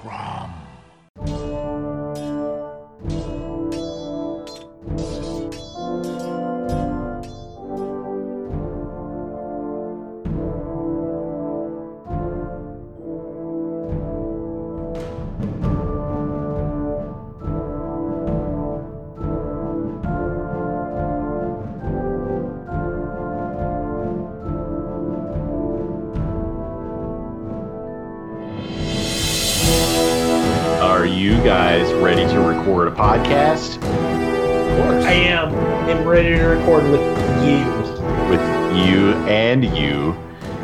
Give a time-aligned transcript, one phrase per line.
[0.00, 0.37] Crom.
[32.98, 33.82] Record a podcast
[35.04, 35.54] I am.
[35.88, 37.00] I'm ready to record with
[37.46, 37.64] you.
[38.28, 38.40] with
[38.76, 40.12] you and you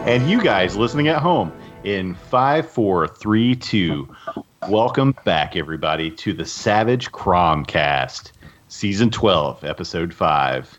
[0.04, 1.52] and you guys listening at home
[1.84, 4.12] in five, four, three, two?
[4.68, 8.32] Welcome back, everybody, to the Savage Cromcast,
[8.68, 10.78] Season 12, Episode 5.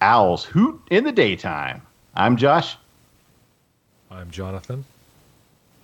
[0.00, 1.82] Owls Hoot in the Daytime.
[2.16, 2.76] I'm Josh,
[4.10, 4.84] I'm Jonathan.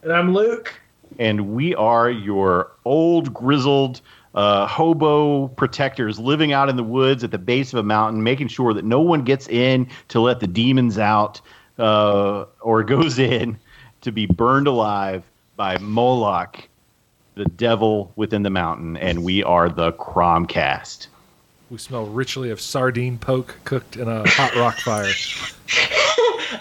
[0.03, 0.75] And I'm Luke.
[1.19, 4.01] and we are your old grizzled
[4.35, 8.49] uh, hobo protectors living out in the woods at the base of a mountain, making
[8.49, 11.41] sure that no one gets in to let the demons out
[11.79, 13.59] uh, or goes in
[14.01, 15.23] to be burned alive
[15.57, 16.69] by Moloch,
[17.35, 18.97] the devil within the mountain.
[18.97, 21.09] And we are the Cromcast.
[21.71, 25.11] We smell richly of sardine poke cooked in a hot rock fire.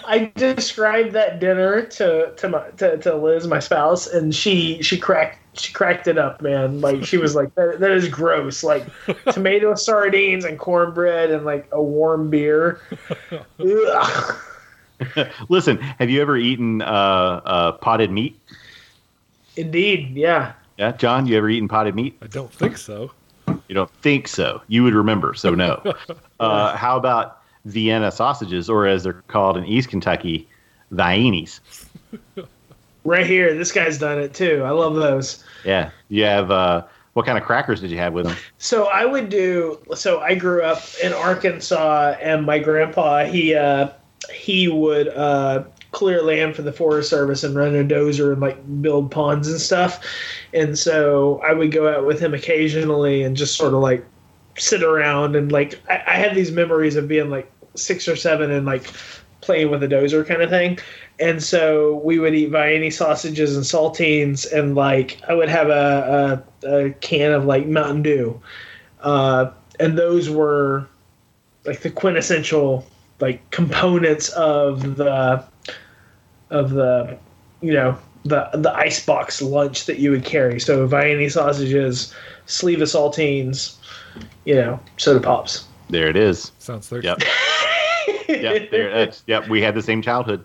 [0.06, 4.96] I described that dinner to to my to, to Liz, my spouse, and she she
[4.96, 6.80] cracked she cracked it up, man.
[6.80, 8.62] Like she was like, that, that is gross.
[8.64, 8.86] Like
[9.32, 12.80] tomato sardines and cornbread and like a warm beer.
[15.48, 18.38] Listen, have you ever eaten uh, uh, potted meat?
[19.56, 20.52] Indeed, yeah.
[20.78, 22.16] Yeah, John, you ever eaten potted meat?
[22.22, 23.10] I don't think so.
[23.46, 24.62] You don't think so.
[24.68, 25.82] You would remember, so no.
[26.40, 30.48] uh, how about Vienna sausages, or as they're called in East Kentucky,
[30.92, 31.60] Viennies?
[33.04, 34.62] Right here, this guy's done it too.
[34.64, 35.44] I love those.
[35.64, 35.90] Yeah.
[36.08, 38.36] You have, uh, what kind of crackers did you have with them?
[38.58, 39.78] So I would do.
[39.94, 43.90] So I grew up in Arkansas, and my grandpa he uh,
[44.32, 48.58] he would uh, clear land for the Forest Service and run a dozer and like
[48.80, 50.02] build ponds and stuff.
[50.54, 54.04] And so I would go out with him occasionally and just sort of like
[54.56, 58.50] sit around and like I, I had these memories of being like six or seven
[58.50, 58.84] and like
[59.42, 60.78] playing with a dozer kind of thing.
[61.20, 66.42] And so we would eat Viennese sausages and saltines, and like I would have a,
[66.64, 68.40] a, a can of like Mountain Dew,
[69.02, 70.88] uh, and those were
[71.64, 72.86] like the quintessential
[73.20, 75.44] like components of the
[76.50, 77.16] of the
[77.60, 80.58] you know the the icebox lunch that you would carry.
[80.58, 82.12] So Viennese sausages,
[82.46, 83.76] sleeve of saltines,
[84.44, 85.66] you know, soda pops.
[85.90, 86.52] There it is.
[86.58, 87.08] Sounds thirsty.
[87.08, 87.22] Yep.
[88.28, 88.70] Yep.
[88.70, 89.48] There, that's, yep.
[89.48, 90.44] We had the same childhood.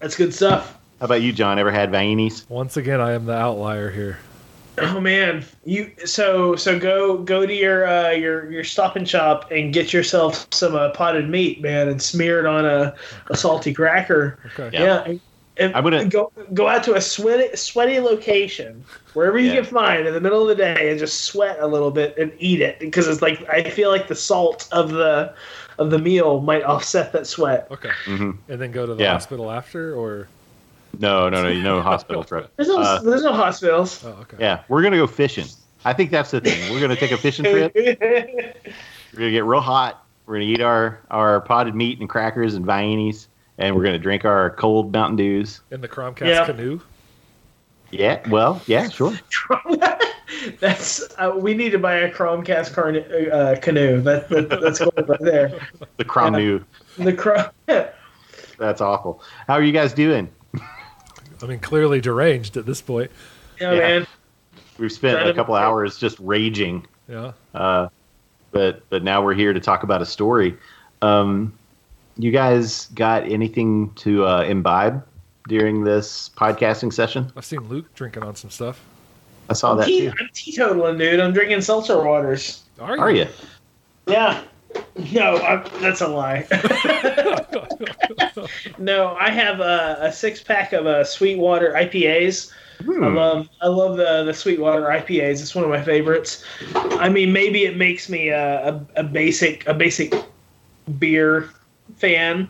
[0.00, 0.78] That's good stuff.
[1.00, 1.58] How about you, John?
[1.58, 2.48] Ever had Viennies?
[2.48, 4.18] Once again, I am the outlier here.
[4.78, 9.50] Oh man, you so so go go to your uh, your your stop and shop
[9.50, 12.94] and get yourself some uh, potted meat, man, and smear it on a,
[13.30, 14.38] a salty cracker.
[14.52, 14.76] Okay.
[14.76, 15.06] Yeah.
[15.06, 15.18] Yeah,
[15.58, 18.84] and, and I'm gonna- go go out to a sweaty sweaty location
[19.14, 19.56] wherever you Yeah.
[19.56, 22.32] can find in the middle of the day and just sweat a little bit and
[22.38, 25.32] eat it because it's like I feel like the salt of the
[25.78, 27.66] of the meal might offset that sweat.
[27.70, 27.90] Okay.
[28.04, 29.12] hmm And then go to the Yeah.
[29.12, 30.28] hospital after, or
[30.98, 31.48] No, no, no.
[31.48, 32.50] You know, hospital trip.
[32.56, 34.02] There's no Uh, there's no hospitals.
[34.04, 34.36] oh, okay.
[34.40, 35.46] Yeah, we're gonna go fishing.
[35.84, 36.72] I think that's the thing.
[36.72, 37.72] We're gonna take a fishing trip.
[37.76, 40.04] We're gonna get real hot.
[40.26, 43.26] We're gonna eat our our potted meat and crackers and Viennies,
[43.58, 45.60] and we're gonna drink our cold Mountain Dews.
[45.70, 46.44] In the Cromcast Yeah.
[46.46, 46.80] canoe.
[47.90, 49.14] Yeah, well, yeah, sure.
[50.60, 52.90] That's uh, we need to buy a Cromcast car,
[53.32, 54.00] uh, canoe.
[54.00, 55.60] That, that that's going right there.
[55.96, 56.40] The Crom Yeah.
[56.40, 56.64] New.
[56.98, 57.46] The Chrome.
[58.58, 59.22] That's awful.
[59.46, 60.28] How are you guys doing?
[61.42, 63.10] I mean, clearly deranged at this point.
[63.60, 63.78] Yeah, Yeah.
[63.80, 64.06] man.
[64.78, 67.32] We've spent Trying a to- couple hours just raging, Yeah.
[67.54, 67.88] uh,
[68.50, 70.56] but but now we're here to talk about a story.
[71.02, 71.52] Um,
[72.16, 75.04] you guys got anything to uh, imbibe
[75.48, 77.30] during this podcasting session?
[77.36, 78.80] I've seen Luke drinking on some stuff.
[79.48, 80.12] I saw that te- too.
[80.18, 81.20] I'm teetotaling, dude.
[81.20, 82.62] I'm drinking seltzer waters.
[82.80, 83.02] Are you?
[83.02, 83.26] Are you?
[84.06, 84.42] Yeah.
[85.12, 86.46] No, I'm, that's a lie.
[88.78, 92.50] no, I have a, a six pack of uh, Sweetwater IPAs.
[92.52, 92.54] I
[92.84, 93.14] Hmm.
[93.14, 95.40] love I love the the Sweetwater IPAs.
[95.40, 96.44] It's one of my favorites.
[96.74, 100.12] I mean, maybe it makes me a, a, a basic a basic
[100.98, 101.48] beer
[101.96, 102.48] fan,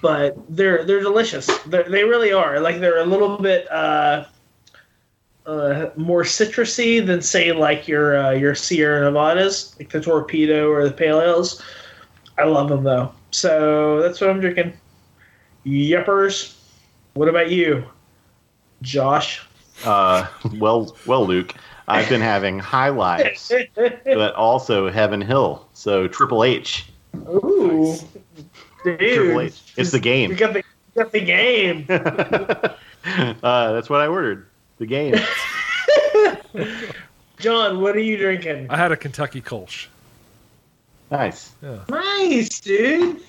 [0.00, 1.46] but they're they're delicious.
[1.66, 2.60] They're, they really are.
[2.60, 4.24] Like they're a little bit uh,
[5.46, 10.84] uh, more citrusy than say like your uh, your Sierra Nevadas, like the Torpedo or
[10.84, 11.62] the Pale Ales.
[12.38, 13.12] I love them though.
[13.30, 14.72] So that's what I'm drinking.
[15.66, 16.56] Yuppers.
[17.14, 17.84] What about you,
[18.82, 19.46] Josh?
[19.84, 20.26] Uh,
[20.58, 21.54] well, well, Luke,
[21.88, 23.52] I've been having High Lives,
[24.04, 25.66] but also Heaven Hill.
[25.74, 26.86] So Triple H.
[27.28, 27.96] Ooh,
[28.84, 29.72] dude, Triple H.
[29.76, 30.34] It's the You game.
[30.34, 31.86] got the, you got the game.
[33.42, 34.46] uh, that's what I ordered.
[34.78, 35.14] The game.
[37.38, 38.68] John, what are you drinking?
[38.70, 39.86] I had a Kentucky Kolsch.
[41.10, 41.52] Nice.
[41.62, 41.80] Yeah.
[41.88, 43.20] Nice, dude.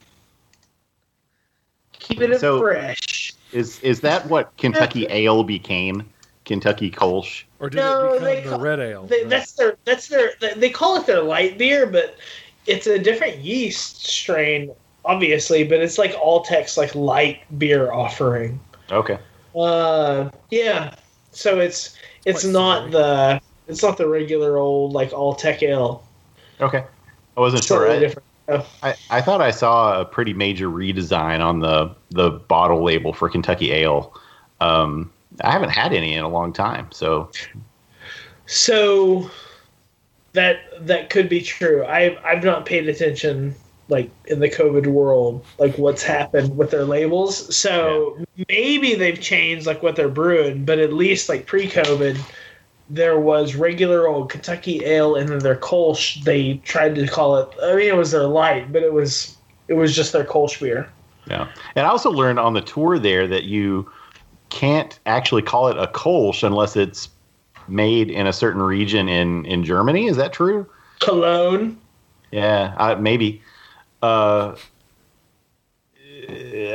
[1.94, 3.34] Keep it So- fresh.
[3.52, 6.04] Is is that what Kentucky Ale became?
[6.44, 7.44] Kentucky Kolsch.
[7.60, 9.06] Or did No, it they become the call- red ale?
[9.06, 9.78] They, that's their.
[9.86, 10.34] That's their.
[10.58, 12.18] They call it their light beer, but
[12.68, 14.72] it's a different yeast strain,
[15.06, 15.64] obviously.
[15.64, 18.60] But it's like Alltech's like light beer offering.
[18.92, 19.18] Okay.
[19.56, 20.96] Uh, yeah.
[21.32, 23.04] So it's it's Quite not similar.
[23.40, 26.04] the it's not the regular old like Alltech ale.
[26.62, 26.84] Okay.
[27.38, 27.80] I wasn't It's sure.
[27.80, 28.26] totally I, different.
[28.48, 33.12] Oh, I, I thought I saw a pretty major redesign on the the bottle label
[33.12, 34.14] for Kentucky Ale.
[34.62, 35.12] Um,
[35.42, 37.30] I haven't had any in a long time, so
[38.46, 39.30] So
[40.34, 41.86] that that could be true.
[41.86, 43.56] I've I've not paid attention
[43.88, 47.56] like in the COVID world, like what's happened with their labels.
[47.56, 48.18] So
[48.50, 52.20] maybe they've changed like what they're brewing, but at least like pre-COVID,
[52.90, 56.24] there was regular old Kentucky ale, and then their Kolsch.
[56.24, 57.50] They tried to call it.
[57.62, 59.38] I mean, it was their light, but it was
[59.68, 60.90] it was just their Kolsch beer.
[61.28, 61.48] yeah.
[61.76, 63.92] And I also learned on the tour there that you
[64.50, 67.10] can't actually call it a Kolsch unless it's
[67.68, 70.08] made in a certain region in in Germany.
[70.08, 70.68] Is that true?
[71.00, 71.78] Cologne.
[72.32, 73.42] Yeah, I, maybe.
[74.06, 74.56] Uh,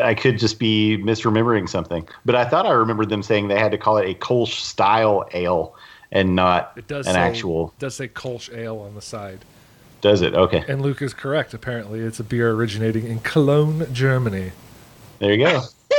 [0.03, 3.73] I could just be misremembering something, but I thought I remembered them saying they had
[3.73, 5.75] to call it a Kolsch style ale
[6.13, 7.73] and not It does an say, actual.
[7.79, 9.41] does say Kolsch ale on the side.
[10.01, 10.35] Does it?
[10.35, 11.53] Okay, And Luke is correct.
[11.53, 14.53] Apparently, it's a beer originating in Cologne, Germany.
[15.19, 15.63] there you go.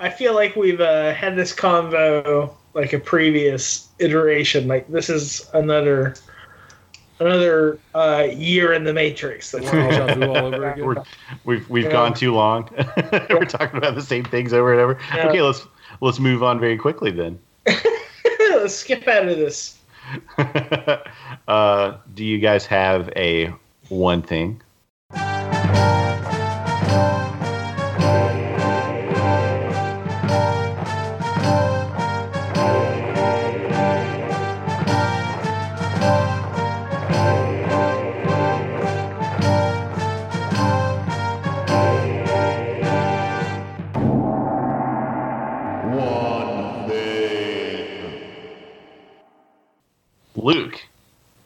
[0.00, 4.68] I feel like we've uh, had this convo like a previous iteration.
[4.68, 6.14] Like this is another
[7.20, 9.50] another uh, year in the Matrix.
[9.52, 10.84] That we're all Deja vu all over again.
[10.84, 11.02] We're,
[11.44, 11.92] we've we've Yeah.
[11.92, 12.68] gone too long.
[13.30, 14.98] we're talking about the same things over and over.
[15.14, 15.28] Yeah.
[15.28, 15.66] Okay, let's
[16.00, 17.38] let's move on very quickly then.
[18.50, 19.78] Let's skip out of this.
[21.48, 23.54] uh, do you guys have a
[23.88, 24.60] one thing?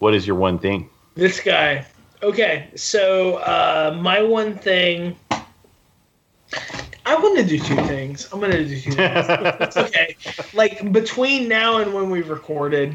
[0.04, 0.86] What is your one thing?
[1.14, 1.86] This guy.
[2.22, 5.16] Okay, so uh, my one thing.
[7.06, 8.28] I want to do two things.
[8.30, 9.26] I'm going to do two things.
[9.60, 10.14] it's okay.
[10.52, 12.94] Like between now and when we've recorded,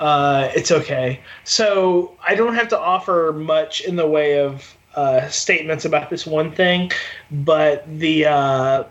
[0.00, 1.20] uh, it's okay.
[1.44, 6.26] So I don't have to offer much in the way of uh, statements about this
[6.26, 6.90] one thing,
[7.30, 8.84] but the uh,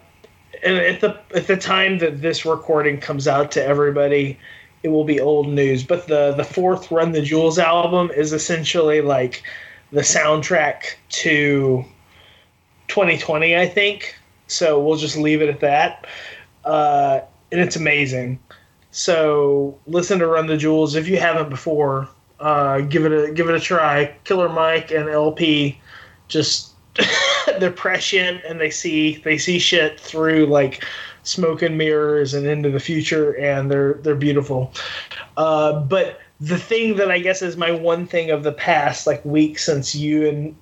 [0.64, 4.40] and at the at the time that this recording comes out to everybody,
[4.84, 5.84] it will be old news.
[5.84, 9.44] But the the fourth Run the Jewels album is essentially like
[9.92, 11.84] the soundtrack to
[12.88, 14.16] 2020, I think.
[14.48, 16.08] So we'll just leave it at that.
[16.64, 17.22] Uh,
[17.52, 18.40] and it's amazing.
[18.92, 22.10] So listen to Run the Jewels if you haven't before.
[22.40, 24.16] Uh, give it a give it a try.
[24.24, 25.80] Killer Mike and LP,
[26.28, 26.72] just
[27.60, 30.84] they're prescient and they see they see shit through like
[31.24, 34.74] smoke and mirrors and into the future, and they're they're beautiful.
[35.38, 39.24] Uh, but the thing that I guess is my one thing of the past like
[39.26, 40.56] week since you and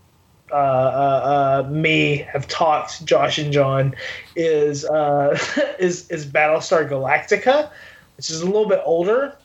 [0.51, 3.93] uh, uh, uh, me have talked, Josh and John,
[4.35, 5.37] is uh,
[5.79, 7.69] is is Battlestar Galactica,
[8.15, 9.35] which is a little bit older.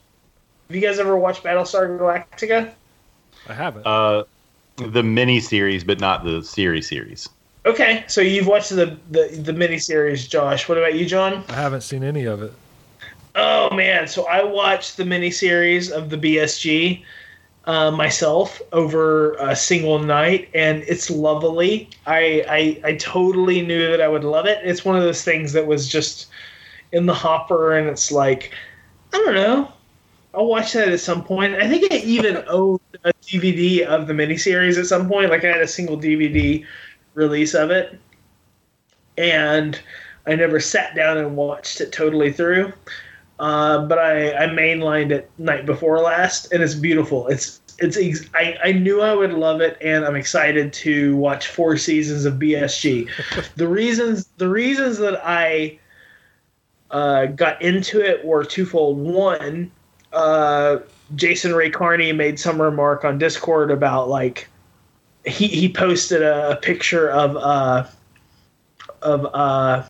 [0.69, 2.73] Have you guys ever watched Battlestar Galactica?
[3.49, 3.87] I haven't.
[3.87, 4.25] Uh,
[4.76, 7.28] the mini series, but not the series series.
[7.64, 10.69] Okay, so you've watched the the the miniseries, Josh.
[10.69, 11.45] What about you, John?
[11.49, 12.52] I haven't seen any of it.
[13.37, 17.02] Oh man, so I watched the miniseries of the BSG
[17.66, 21.88] uh, myself over a single night, and it's lovely.
[22.07, 24.59] I, I I totally knew that I would love it.
[24.64, 26.26] It's one of those things that was just
[26.90, 28.52] in the hopper, and it's like
[29.12, 29.73] I don't know.
[30.35, 31.54] I'll watch that at some point.
[31.54, 35.31] I think I even owned a DVD of the miniseries at some point.
[35.31, 36.64] Like I had a single DVD
[37.14, 37.99] release of it,
[39.16, 39.78] and
[40.26, 42.73] I never sat down and watched it totally through.
[43.38, 47.26] Uh, but I, I mainlined it night before last, and it's beautiful.
[47.26, 51.49] It's it's ex- I, I knew I would love it, and I'm excited to watch
[51.49, 53.09] four seasons of BSG.
[53.57, 55.78] the reasons the reasons that I
[56.92, 58.99] uh, got into it were twofold.
[58.99, 59.73] One,
[60.12, 60.78] uh,
[61.16, 64.49] Jason Ray Carney made some remark on Discord about like
[65.24, 67.86] he he posted a, picture of uh
[69.02, 69.86] of uh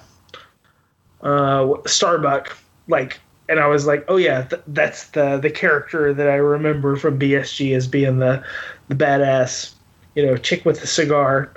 [1.22, 2.56] uh Starbuck
[2.88, 6.96] like and I was like, oh yeah, th- that's the the character that I remember
[6.96, 8.42] from BSG as being the
[8.88, 9.74] the badass,
[10.14, 11.52] you know, chick with the cigar.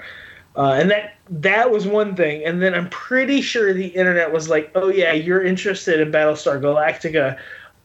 [0.57, 2.43] Uh, and that that was one thing.
[2.43, 6.59] And then I'm pretty sure the internet was like, oh yeah, you're interested in Battlestar
[6.59, 7.37] Galactica.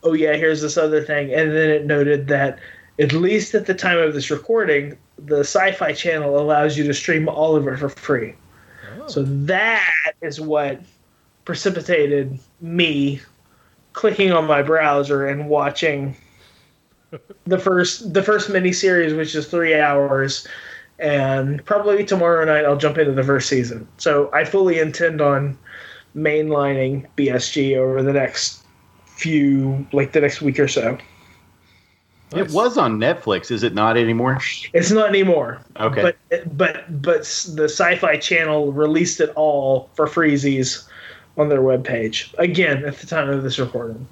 [0.02, 1.32] Oh yeah, here's this other thing.
[1.32, 2.59] And then it noted that
[3.00, 7.28] at least at the time of this recording, the Sci-Fi Channel allows you to stream
[7.28, 8.35] all of it for free.
[9.00, 9.09] Oh.
[9.09, 10.80] So that is what
[11.47, 13.21] precipitated me
[13.95, 16.14] clicking on my browser and watching
[17.47, 20.47] the first the first miniseries, which is three hours,
[20.99, 23.88] and probably tomorrow night I'll jump into the first season.
[23.97, 25.59] So I fully intend on
[26.14, 28.64] mainlining BSG over the next
[29.07, 30.99] few, like the next week or so.
[32.33, 32.49] Nice.
[32.49, 34.39] It was on Netflix, is it not anymore?
[34.73, 35.61] It's not anymore.
[35.79, 36.15] Okay.
[36.29, 37.21] But but but
[37.55, 40.87] the Sci-Fi Channel released it all for freezies
[41.37, 42.33] on their webpage.
[42.39, 44.07] Again, at the time of this recording.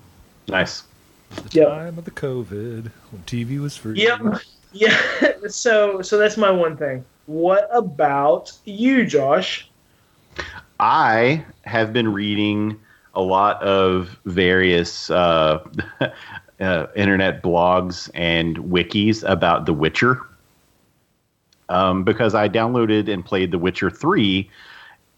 [0.49, 0.83] Nice.
[1.31, 1.69] The yep.
[1.69, 4.01] time of the COVID when TV was free.
[4.01, 4.21] Yep.
[4.71, 5.01] Yeah.
[5.49, 7.03] so so that's my one thing.
[7.25, 9.69] What about you, Josh?
[10.79, 12.79] I have been reading
[13.15, 15.67] a lot of various uh,
[16.61, 20.21] uh, internet blogs and wikis about The Witcher.
[21.71, 24.49] Um, because I downloaded and played The Witcher 3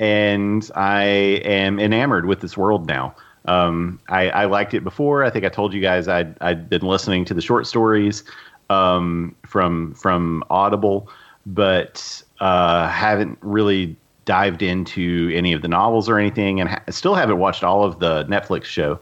[0.01, 1.03] and I
[1.45, 3.15] am enamored with this world now.
[3.45, 5.25] Um, I, I, liked it before.
[5.25, 8.25] I think I told you guys I'd, I'd been listening to the short stories
[8.71, 11.09] um, from from Audible,
[11.47, 17.15] but uh, haven't really dived into any of the novels or anything, and ha- still
[17.15, 19.01] haven't watched all of the Netflix show.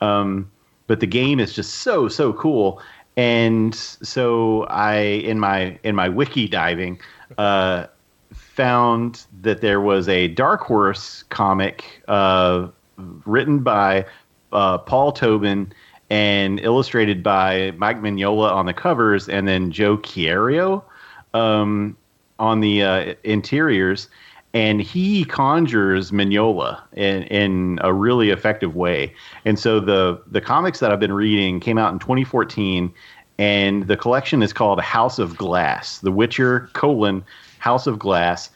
[0.00, 0.50] Um,
[0.90, 2.82] but the game is just so so cool,
[3.16, 6.98] and so I in my in my wiki diving.
[7.38, 7.86] Uh,
[8.32, 12.66] found that there was a Dark Horse comic uh,
[13.24, 14.04] written by
[14.50, 15.72] uh, Paul Tobin
[16.10, 20.82] and illustrated by Mike Mignola on the covers, and then Joe Querio
[21.34, 21.96] um,
[22.40, 24.08] on the uh, interiors.
[24.52, 29.14] And he conjures Mignola in, in a really effective way.
[29.44, 32.92] And so the the comics that I've been reading came out in 2014,
[33.38, 37.24] and the collection is called House of Glass: The Witcher colon
[37.58, 38.50] House of Glass,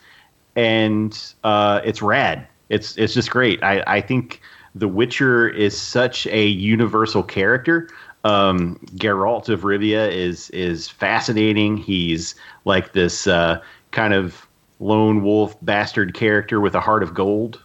[0.57, 2.47] and uh, it's rad.
[2.69, 3.63] It's it's just great.
[3.63, 4.41] I, I think
[4.75, 7.89] The Witcher is such a universal character.
[8.25, 11.77] Um, Geralt of Rivia is is fascinating.
[11.77, 12.35] He's
[12.65, 13.61] like this uh,
[13.91, 14.49] kind of
[14.85, 17.61] lone wolf bastard character with a heart of gold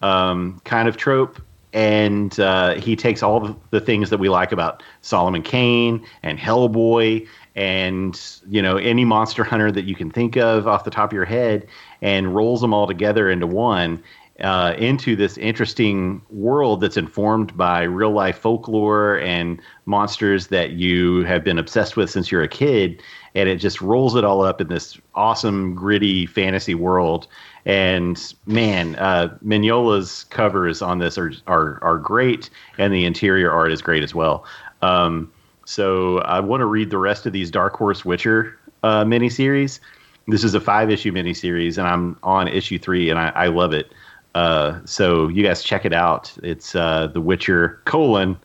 [0.00, 1.40] um, kind of trope.
[1.74, 7.26] And uh, he takes all the things that we like about Solomon Kane and Hellboy
[7.54, 11.14] and you know any monster hunter that you can think of off the top of
[11.14, 11.66] your head
[12.00, 14.02] and rolls them all together into one
[14.40, 21.24] uh, into this interesting world that's informed by real life folklore and monsters that you
[21.24, 23.02] have been obsessed with since you're a kid
[23.34, 27.26] and it just rolls it all up in this awesome gritty fantasy world
[27.64, 33.72] and man uh, mignola's covers on this are, are are great and the interior art
[33.72, 34.44] is great as well
[34.82, 35.30] um,
[35.64, 39.80] so I want to read the rest of these Dark Horse Witcher uh, miniseries.
[40.28, 43.72] This is a five issue miniseries, and I'm on issue three, and I, I love
[43.72, 43.92] it.
[44.34, 46.32] Uh, so you guys check it out.
[46.42, 48.36] It's uh, The Witcher colon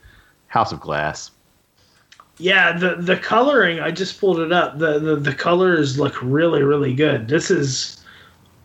[0.47, 1.31] House of Glass.
[2.39, 4.77] Yeah, the the coloring I just pulled it up.
[4.77, 7.27] The, the the colors look really really good.
[7.27, 8.03] This is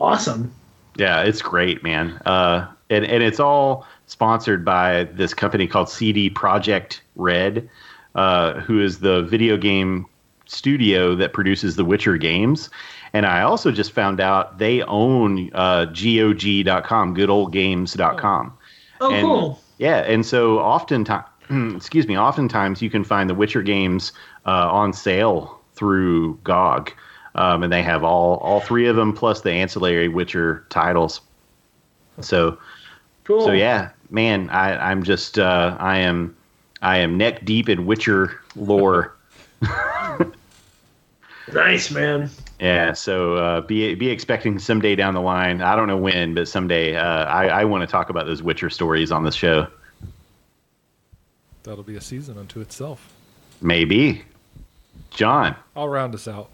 [0.00, 0.52] awesome.
[0.96, 2.20] Yeah, it's great, man.
[2.26, 7.68] Uh, and and it's all sponsored by this company called CD Projekt Red
[8.14, 10.06] uh, who is the video game
[10.46, 12.68] studio that produces the Witcher games.
[13.12, 18.58] And I also just found out they own uh, GOG.com, goodoldgames.com.
[19.00, 19.60] Oh, and, cool.
[19.78, 21.26] Yeah, and so oftentimes,
[21.76, 24.12] excuse me, oftentimes you can find the Witcher games
[24.46, 26.92] uh, on sale through GOG.
[27.34, 31.22] Um, and they have all all three of them plus the ancillary Witcher titles.
[32.20, 32.58] So,
[33.24, 33.44] cool.
[33.44, 36.36] So yeah, man, I, I'm just uh, I am
[36.82, 39.16] I am neck deep in Witcher lore.
[41.52, 42.28] nice, man.
[42.60, 45.62] Yeah, so uh, be be expecting someday down the line.
[45.62, 48.68] I don't know when, but someday uh, I, I want to talk about those Witcher
[48.68, 49.66] stories on the show.
[51.64, 53.12] That'll be a season unto itself.
[53.60, 54.22] Maybe.
[55.10, 55.56] John.
[55.76, 56.48] I'll round us out.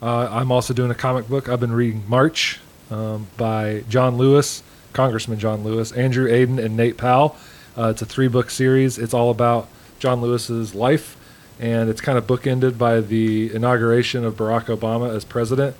[0.00, 1.48] Uh, I'm also doing a comic book.
[1.48, 2.60] I've been reading March
[2.90, 7.36] um, by John Lewis Congressman John Lewis, Andrew Aydin, and Nate Powell.
[7.76, 8.98] Uh, it's a three book series.
[8.98, 11.16] It's all about John Lewis's life,
[11.60, 15.76] and it's kind of bookended by the inauguration of Barack Obama as president.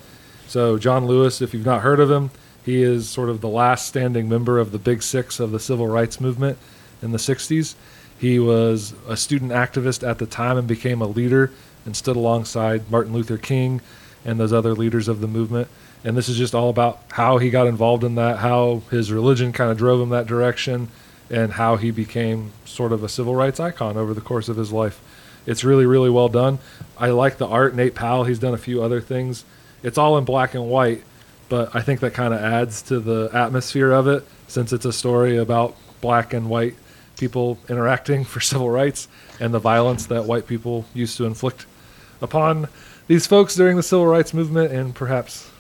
[0.47, 2.31] So, John Lewis, if you've not heard of him,
[2.65, 5.89] he is sort of the last standing member of the Big Six of the civil
[5.89, 6.59] rights movement
[7.03, 7.75] in the 60s.
[8.19, 11.53] He was a student activist at the time and became a leader
[11.85, 13.81] and stood alongside Martin Luther King
[14.25, 15.69] and those other leaders of the movement.
[16.05, 19.53] And this is just all about how he got involved in that, how his religion
[19.53, 20.89] kind of drove him that direction,
[21.31, 24.73] and how he became sort of a civil rights icon over the course of his
[24.73, 25.01] life.
[25.47, 26.59] It's really, really well done.
[26.97, 27.75] I like the art.
[27.75, 29.45] Nate Powell, he's done a few other things.
[29.83, 31.03] It's all in black and white,
[31.49, 34.93] but I think that kind of adds to the atmosphere of it since it's a
[34.93, 36.75] story about black and white
[37.19, 39.09] people interacting for civil rights
[39.41, 41.67] and the violence that white people used to inflict
[42.21, 42.69] upon
[43.07, 45.51] these folks during the civil rights movement and perhaps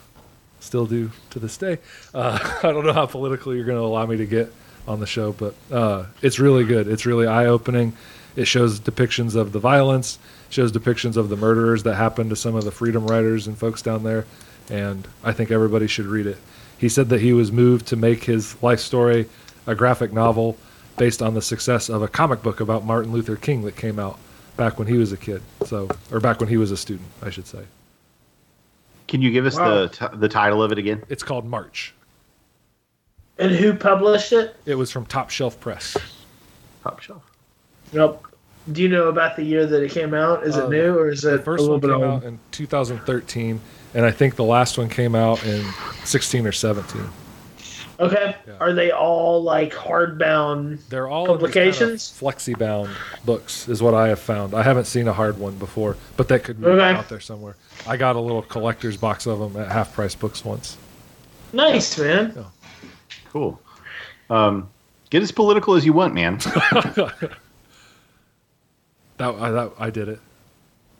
[0.61, 1.79] still do to this day.
[2.15, 4.53] Uh, I don't know how political you're going to allow me to get
[4.87, 6.89] on the show, but uh, it's really good.
[6.89, 7.93] It's really eye opening.
[8.37, 12.55] It shows depictions of the violence, shows depictions of the murderers that happened to some
[12.55, 14.27] of the freedom riders and folks down there,
[14.71, 16.39] and I think everybody should read it.
[16.79, 19.29] He said that he was moved to make his life story
[19.67, 20.57] a graphic novel
[20.99, 24.19] based on the success of a comic book about Martin Luther King that came out
[24.57, 25.43] back when he was a kid.
[25.67, 27.65] So, or back when he was a student, I should say.
[29.07, 29.87] Can you give us Wow.
[29.87, 31.03] the t- the title of it again?
[31.09, 31.95] It's called March.
[33.39, 34.57] And who published it?
[34.67, 35.97] It was from Top Shelf Press.
[36.83, 37.23] Top shelf.
[37.93, 38.27] Nope.
[38.73, 40.45] Do you know about the year that it came out?
[40.47, 42.23] Is Uh, it new or is it The a first little one bit came old?
[42.23, 43.61] out in 2013,
[43.95, 45.65] and I think the last one came out in
[46.05, 47.01] 16 or 17.
[48.01, 48.37] Okay.
[48.47, 48.55] Yeah.
[48.61, 50.87] Are they all like hardbound?
[50.89, 52.13] They're all Publications?
[52.19, 52.91] kind of flexi-bound
[53.25, 54.55] books, is what I have found.
[54.55, 56.97] I haven't seen a hard one before, but that could be Okay.
[56.97, 57.57] out there somewhere.
[57.87, 60.77] I got a little collector's box of them at Half Price Books once.
[61.53, 62.45] Nice, man.
[63.33, 63.61] Cool.
[64.31, 64.69] Um,
[65.11, 66.39] get as political as you want, man.
[69.19, 70.21] That I, that I did it.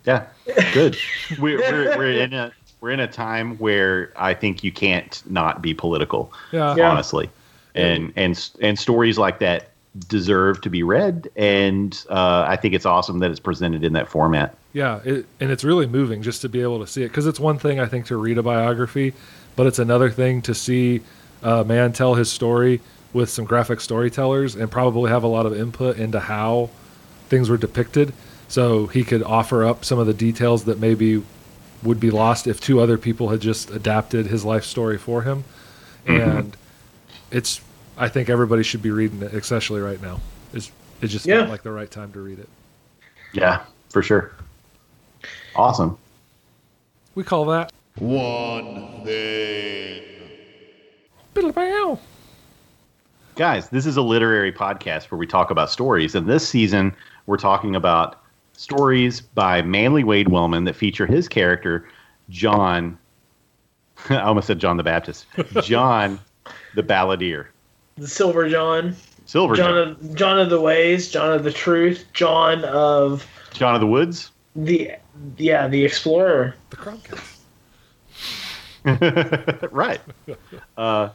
[0.05, 0.25] Yeah,
[0.73, 0.97] good.
[1.39, 5.61] We're, we're, we're in a we're in a time where I think you can't not
[5.61, 6.75] be political, Yeah.
[6.75, 6.89] Yeah.
[6.89, 7.29] honestly,
[7.75, 9.69] and and and stories like that
[10.07, 14.07] deserve to be read, and uh, I think it's awesome that it's presented in that
[14.07, 14.55] format.
[14.71, 17.39] Yeah, it, and it's really moving just to be able to see it because it's
[17.39, 19.13] one thing I think to read a biography,
[19.55, 21.01] but it's another thing to see
[21.41, 22.81] a man tell his story
[23.13, 26.69] with some graphic storytellers and probably have a lot of input into how
[27.29, 28.13] things were depicted,
[28.47, 31.23] so he could offer up some of the details that maybe
[31.83, 35.43] would be lost if two other people had just adapted his life story for him,
[36.05, 36.29] mm-hmm.
[36.37, 36.57] and
[37.31, 37.61] it's
[37.97, 40.21] I think everybody should be reading it, especially right now.
[40.53, 41.39] It's, it just Yeah.
[41.39, 42.47] felt like the right time to read it.
[43.33, 44.31] Yeah, for sure.
[45.55, 45.97] Awesome.
[47.15, 47.73] We call that.
[47.95, 50.03] One thing.
[51.33, 51.99] Biddle-bow.
[53.35, 57.37] Guys, this is a literary podcast where we talk about stories, and this season we're
[57.37, 58.21] talking about
[58.59, 61.87] stories by Manly Wade Wellman that feature his character,
[62.29, 62.97] John.
[64.09, 65.25] I almost said John the Baptist.
[65.63, 66.19] John
[66.75, 67.47] the Balladeer.
[67.95, 68.95] The Silver John.
[69.25, 70.09] Silver John John.
[70.09, 74.31] of John of the Ways, John of the Truth, John of John of the Woods.
[74.55, 74.91] the
[75.37, 76.55] yeah, the Explorer.
[76.69, 77.35] The Cromcast.
[79.71, 80.01] right.
[80.77, 81.09] Uh,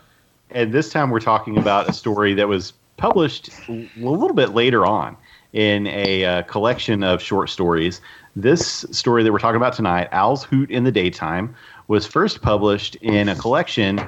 [0.50, 4.86] and this time we're talking about a story that was published a little bit later
[4.86, 5.16] on
[5.54, 8.00] in a uh, collection of short stories.
[8.36, 11.54] This story that we're talking about tonight, Owl's Hoot in the Daytime,
[11.86, 14.00] was first published in a collection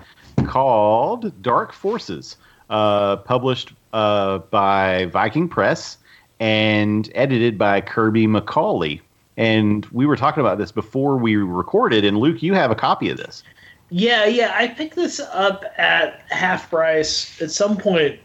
[0.45, 2.37] called Dark Forces,
[2.69, 5.99] uh, published uh, by Viking Press
[6.41, 9.01] and edited by Kirby McCauley.
[9.37, 13.09] And we were talking about this before we recorded, and Luke, you have a copy
[13.09, 13.45] of this.
[13.91, 14.53] Yeah, yeah.
[14.57, 18.19] I picked this up at half price at some point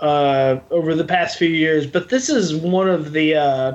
[0.00, 3.74] uh, over the past few years, but this is one of the uh,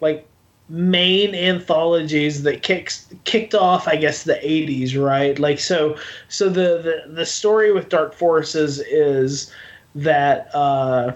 [0.00, 0.26] like
[0.68, 5.38] main anthologies that kicks kicked off, I guess, the '80s, right?
[5.38, 5.96] Like so,
[6.28, 9.52] so the the, the story with Dark Forces is
[9.94, 11.12] that uh,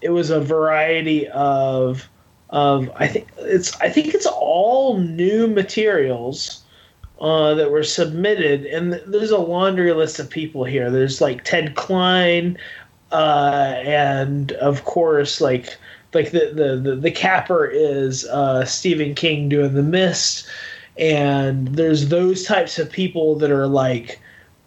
[0.00, 2.08] it was a variety of
[2.50, 6.62] of I think it's I think it's all new materials
[7.20, 10.90] uh, that were submitted, and th- there's a laundry list of people here.
[10.90, 12.58] There's like Ted Klein,
[13.12, 15.76] uh, and of course, like
[16.14, 20.46] like the the the, the capper is uh, Stephen King doing The Mist,
[20.98, 24.20] and there's those types of people that are like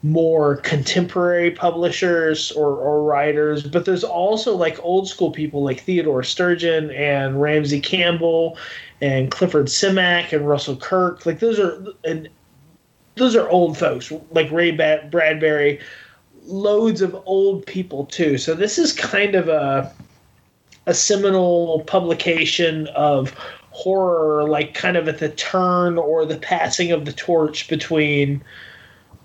[0.06, 6.22] more contemporary publishers or, or writers, but there's also like old school people like Theodore
[6.22, 8.56] Sturgeon and Ramsey Campbell
[9.02, 11.26] and Clifford Simak and Russell Kirk.
[11.26, 12.30] Like those are and
[13.16, 15.80] those are old folks like Ray Bradbury.
[16.46, 18.38] Loads of old people too.
[18.38, 19.92] So this is kind of a
[20.88, 23.36] a seminal publication of
[23.72, 28.44] horror, like kind of at the turn or the passing of the torch between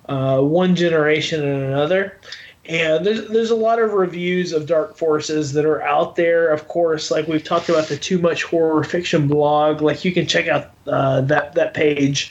[0.09, 2.19] uh, one generation and another.
[2.67, 6.49] And there's there's a lot of reviews of Dark Forces that are out there.
[6.49, 9.83] Of course, like we've talked about the Too Much Horror Fiction blog.
[9.83, 12.31] Like you can check out uh, that that page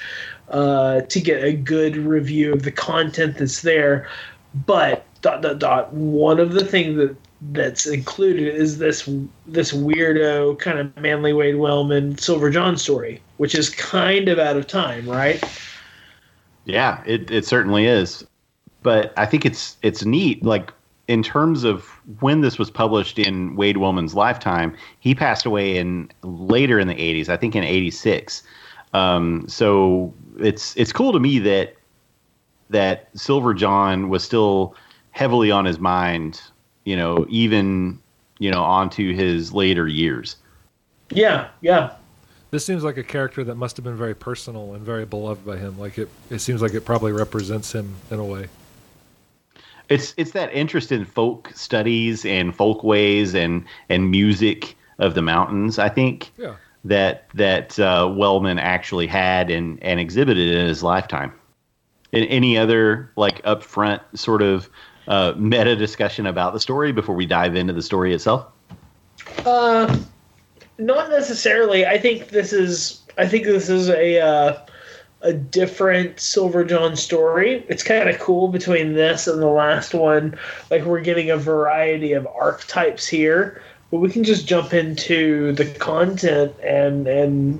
[0.49, 4.07] uh, to get a good review of the content that's there.
[4.65, 5.93] But dot dot dot.
[5.93, 9.09] One of the things that that's included is this
[9.47, 14.57] this weirdo kind of manly Wade Wellman Silver John story, which is kind of out
[14.57, 15.41] of time, right?
[16.65, 18.25] Yeah, it, it certainly is.
[18.83, 20.43] But I think it's it's neat.
[20.43, 20.73] Like
[21.07, 21.85] in terms of
[22.19, 26.95] when this was published in Wade Wellman's lifetime, he passed away in later in the
[26.95, 27.29] '80s.
[27.29, 28.43] I think in '86.
[28.93, 31.75] Um, so it's it's cool to me that
[32.69, 34.75] that Silver John was still
[35.11, 36.41] heavily on his mind.
[36.85, 37.99] You know, even
[38.39, 40.35] you know onto his later years.
[41.11, 41.93] Yeah, yeah.
[42.51, 45.57] This seems like a character that must have been very personal and very beloved by
[45.57, 45.77] him.
[45.77, 48.47] Like it, it seems like it probably represents him in a way.
[49.89, 55.21] It's it's that interest in folk studies and folk ways and and music of the
[55.21, 55.79] mountains.
[55.79, 56.55] I think Yeah.
[56.85, 61.33] that that uh, Wellman actually had and and exhibited in his lifetime.
[62.11, 64.69] In any other like upfront sort of
[65.07, 68.45] uh, meta discussion about the story before we dive into the story itself?
[69.45, 69.95] Uh,
[70.77, 71.85] not necessarily.
[71.85, 73.01] I think this is.
[73.17, 74.65] I think this is a uh,
[75.21, 77.65] a different Silver John story.
[77.67, 80.37] It's kind of cool between this and the last one.
[80.71, 85.65] Like we're getting a variety of archetypes here, but we can just jump into the
[85.65, 87.59] content and and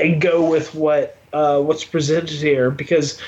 [0.00, 3.20] and go with what uh, what's presented here because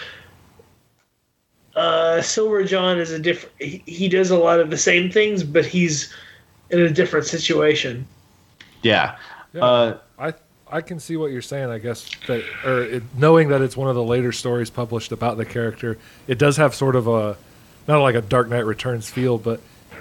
[1.77, 3.55] uh, Silver John is a different.
[3.61, 6.13] He, he does a lot of the same things, but he's
[6.71, 8.07] in a different situation.
[8.83, 9.17] Yeah.
[9.53, 9.65] Yeah.
[9.65, 10.35] Uh, I
[10.69, 11.69] I can see what you're saying.
[11.71, 15.37] I guess that, or it, knowing that it's one of the later stories published about
[15.37, 17.37] the character, it does have sort of a
[17.89, 19.61] not like a Dark Knight Returns feel, but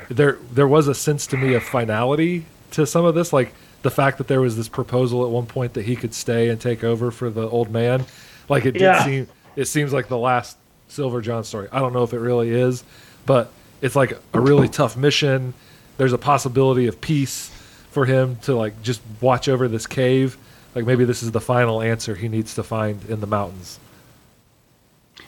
[0.10, 3.90] there there was a sense to me of finality to some of this, like the
[3.90, 6.84] fact that there was this proposal at one point that he could stay and take
[6.84, 8.06] over for the old man.
[8.48, 9.04] Like it did Yeah.
[9.06, 10.58] seem, it seems like the last
[10.90, 11.70] Silver John story.
[11.72, 12.84] I don't know if it really is,
[13.26, 15.54] but it's like a really tough mission.
[15.98, 17.50] There's a possibility of peace
[17.92, 20.38] for him to like just watch over this cave.
[20.76, 23.80] Like maybe this is the final answer he needs to find in the mountains.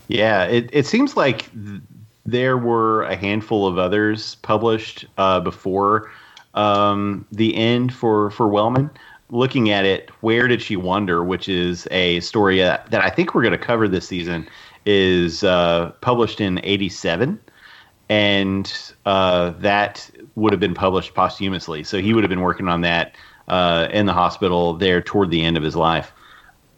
[0.08, 1.82] Yeah, it, it seems like th-
[2.26, 6.12] there were a handful of others published uh, before
[6.54, 8.90] um, the end for, for Wellman.
[9.30, 13.34] Looking at it, Where Did She Wander, which is a story uh, that I think
[13.34, 14.48] we're going to cover this season,
[14.86, 17.40] is uh, published in 87.
[18.10, 21.84] And uh, that would have been published posthumously.
[21.84, 23.16] So he would have been working on that
[23.48, 26.12] uh, in the hospital there toward the end of his life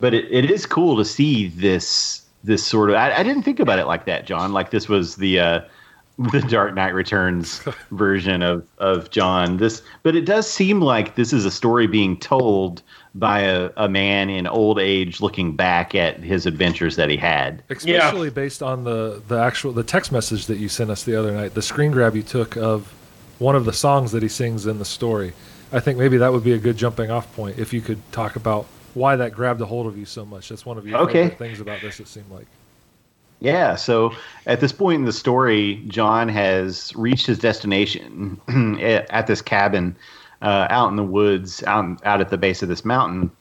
[0.04, 3.62] but it, it is cool to see this this sort of I, I didn't think
[3.62, 5.62] about it like that john like this was the uh
[6.32, 11.32] the dark knight returns version of of john this but it does seem like this
[11.32, 12.82] is a story being told
[13.16, 17.62] by a, a man in old age looking back at his adventures that he had
[17.70, 21.32] Especially based on the the actual the text message that you sent us the other
[21.32, 22.92] night, the screen grab you took of
[23.40, 25.34] one of the songs that he sings in the story.
[25.72, 28.36] I think maybe that would be a good jumping off point if you could talk
[28.36, 30.50] about why that grabbed a hold of you so much.
[30.50, 31.24] That's one of your Okay.
[31.24, 32.00] favorite things about this.
[32.00, 32.46] It seemed like.
[33.40, 34.14] Yeah, so
[34.46, 38.40] at this point in the story, John has reached his destination
[38.82, 39.96] at at this cabin
[40.44, 43.32] uh, out in the woods, out out at the base of this mountain,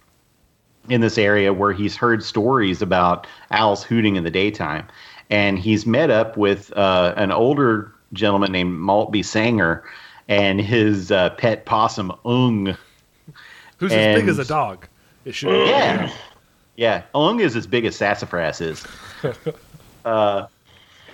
[0.88, 4.86] in this area where he's heard stories about owls hooting in the daytime,
[5.28, 9.84] and he's met up with uh, an older gentleman named Maltby Sanger
[10.28, 12.76] and his uh, pet possum Ung.
[13.78, 14.86] Who's as big as a dog?
[15.24, 15.68] It should.
[15.68, 16.12] Yeah.
[16.76, 18.84] Yeah, Ung is as big as Sassafras is.
[20.04, 20.46] uh,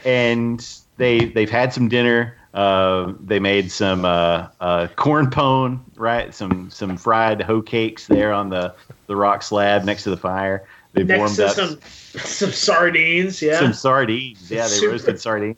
[0.04, 2.36] and they they've had some dinner.
[2.58, 6.34] Uh, they made some uh, uh, corn pone, right?
[6.34, 8.74] Some some fried hoe cakes there on the,
[9.06, 10.66] the rock slab next to the fire.
[10.92, 11.78] They Next warmed up some
[12.16, 13.60] some sardines, yeah.
[13.60, 14.50] some sardines.
[14.50, 14.90] Yeah, they Super.
[14.90, 15.56] roasted sardines.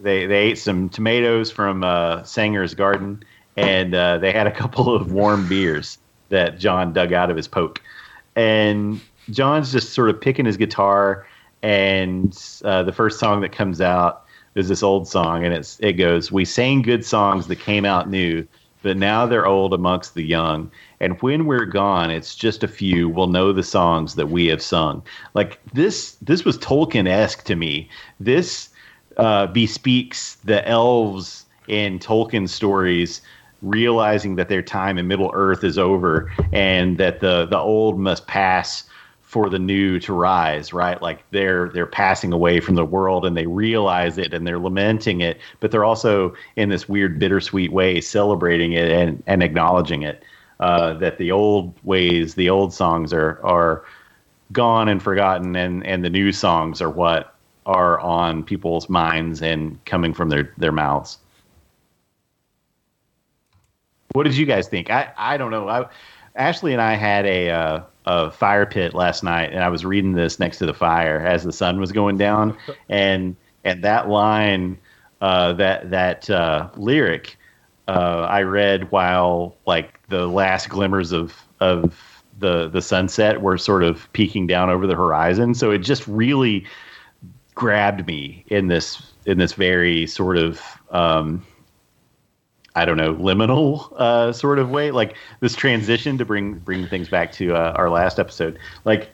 [0.00, 3.22] they they ate some tomatoes from uh, Sanger's garden,
[3.58, 5.98] and uh, they had a couple of warm beers
[6.30, 7.82] that John dug out of his poke.
[8.34, 11.26] And John's just sort of picking his guitar,
[11.62, 12.34] and
[12.64, 14.25] uh, the first song that comes out
[14.56, 18.10] is this old song, and it's it goes, "We sang good songs that came out
[18.10, 18.46] new."
[18.82, 20.70] But now they're old amongst the young.
[21.00, 24.62] And when we're gone, it's just a few will know the songs that we have
[24.62, 25.02] sung.
[25.34, 27.88] Like this, this was Tolkien esque to me.
[28.20, 28.68] This,
[29.16, 33.22] uh, bespeaks the elves in Tolkien stories
[33.62, 38.26] realizing that their time in Middle Earth is over and that the the old must
[38.26, 38.84] pass
[39.36, 41.02] for the new to rise right?
[41.02, 45.20] Like they're they're passing away from the world and they realize it and they're lamenting
[45.20, 50.24] it but they're also in this weird bittersweet way celebrating it and and acknowledging it
[50.60, 53.84] uh, that the old ways the old songs are are
[54.52, 57.34] gone and forgotten and and the new songs are what
[57.66, 61.18] are on people's minds and coming from their their mouths.
[64.12, 64.88] What did you guys think?
[64.88, 65.68] I i don't know.
[65.68, 65.90] I
[66.36, 70.12] ashley and i had a uh, a fire pit last night and i was reading
[70.12, 72.56] this next to the fire as the sun was going down
[72.88, 74.78] and and that line
[75.20, 77.36] uh that that uh lyric
[77.88, 83.82] uh i read while like the last glimmers of of the the sunset were sort
[83.82, 85.54] of peeking down over the horizon.
[85.54, 86.66] So it just really
[87.54, 91.44] grabbed me in this in this very sort of um,
[92.76, 97.08] I don't know liminal uh, sort of way, like this transition to bring bring things
[97.08, 99.10] back to uh, our last episode, like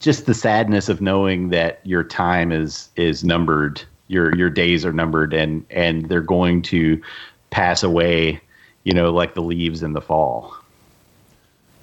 [0.00, 4.92] just the sadness of knowing that your time is is numbered, your your days are
[4.92, 7.02] numbered, and and they're going to
[7.50, 8.40] pass away,
[8.84, 10.54] you know, like the leaves in the fall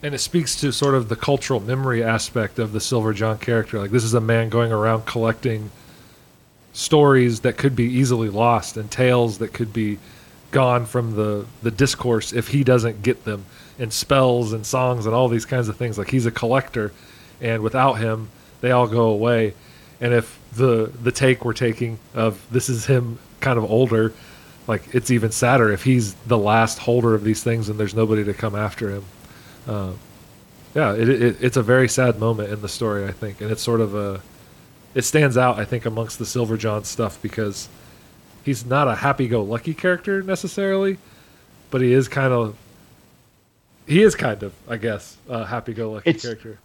[0.03, 3.79] and it speaks to sort of the cultural memory aspect of the Silver John character.
[3.79, 5.71] Like this is a man going around collecting
[6.73, 9.97] stories that could be easily lost and tales that could be
[10.55, 13.45] gone from the the discourse if he doesn't get them
[13.77, 15.97] and spells and songs and all these kinds of things.
[15.97, 16.93] Like he's a collector
[17.41, 18.29] and without him
[18.61, 19.53] they all go away.
[19.99, 24.13] And if the the take we're taking of this is him kind of older
[24.65, 28.23] like it's even sadder if he's the last holder of these things and there's nobody
[28.23, 29.03] to come after him.
[29.67, 29.91] Uh,
[30.73, 33.61] yeah, it, it, it's a very sad moment in the story, I think, and it's
[33.61, 34.21] sort of a
[34.93, 37.67] it stands out, I think, amongst the Silver John stuff because
[38.45, 40.97] he's not a happy-go-lucky character necessarily,
[41.71, 42.55] but he is kind of
[43.87, 46.57] he is kind of, I guess, a happy-go-lucky it's, character.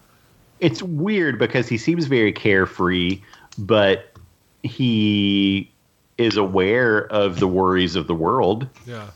[0.61, 3.21] It's weird because he seems very carefree,
[3.59, 4.13] but
[4.63, 5.71] he
[6.17, 8.69] is aware of the worries of the world.
[8.87, 9.11] Yeah.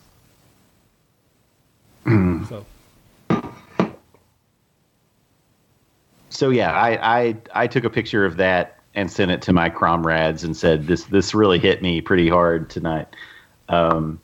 [2.48, 2.66] so
[6.35, 9.70] so yeah, I, I I took a picture of that and sent it to my
[9.70, 13.09] comrades and said this this really hit me pretty hard tonight.
[13.68, 14.20] Um,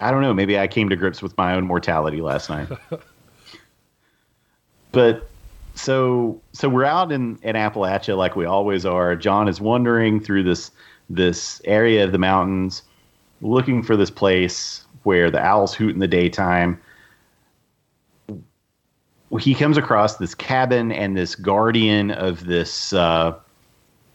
[0.00, 0.34] I don't know.
[0.34, 2.68] Maybe I came to grips with my own mortality last night.
[4.92, 5.28] but
[5.74, 9.14] so so we're out in, in Appalachia like we always are.
[9.14, 10.70] John is wandering through this
[11.08, 12.82] this area of the mountains,
[13.40, 16.80] looking for this place where the owls hoot in the daytime
[19.38, 23.34] he comes across this cabin and this guardian of this uh,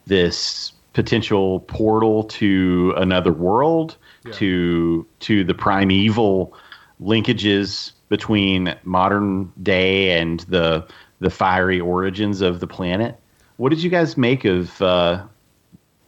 [0.06, 4.32] this potential portal to another world yeah.
[4.34, 6.54] to to the primeval
[7.02, 10.86] linkages between modern day and the
[11.20, 13.20] the fiery origins of the planet.
[13.58, 15.24] What did you guys make of uh,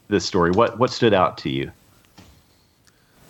[0.10, 0.52] this story?
[0.52, 1.72] What what stood out to you?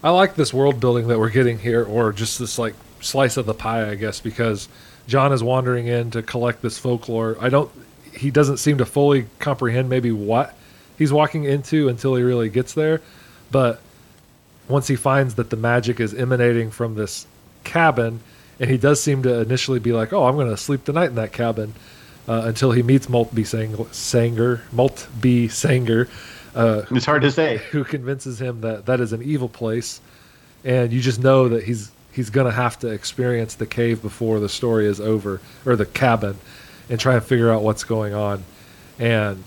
[0.03, 3.45] I like this world building that we're getting here, or just this like slice of
[3.45, 4.69] the pie, I guess, because
[5.07, 7.37] John is wandering in to collect this folklore.
[7.39, 7.71] I don't.
[8.13, 10.55] He doesn't seem to fully comprehend maybe what
[10.97, 13.01] he's walking into until he really gets there.
[13.51, 13.81] But
[14.67, 17.25] once he finds that the magic is emanating from this
[17.63, 18.19] cabin,
[18.59, 21.09] and he does seem to initially be like, "Oh, I'm going to sleep the night
[21.09, 21.73] in that cabin,"
[22.27, 26.09] uh, until he meets Maltby Sanger, Maltby Sanger.
[26.53, 27.57] Uh, it's hard to say.
[27.71, 30.01] Who convinces him that that is an evil place,
[30.65, 34.39] and you just know that he's he's going to have to experience the cave before
[34.39, 36.35] the story is over, or the cabin,
[36.89, 38.43] and try and figure out what's going on.
[38.97, 39.43] And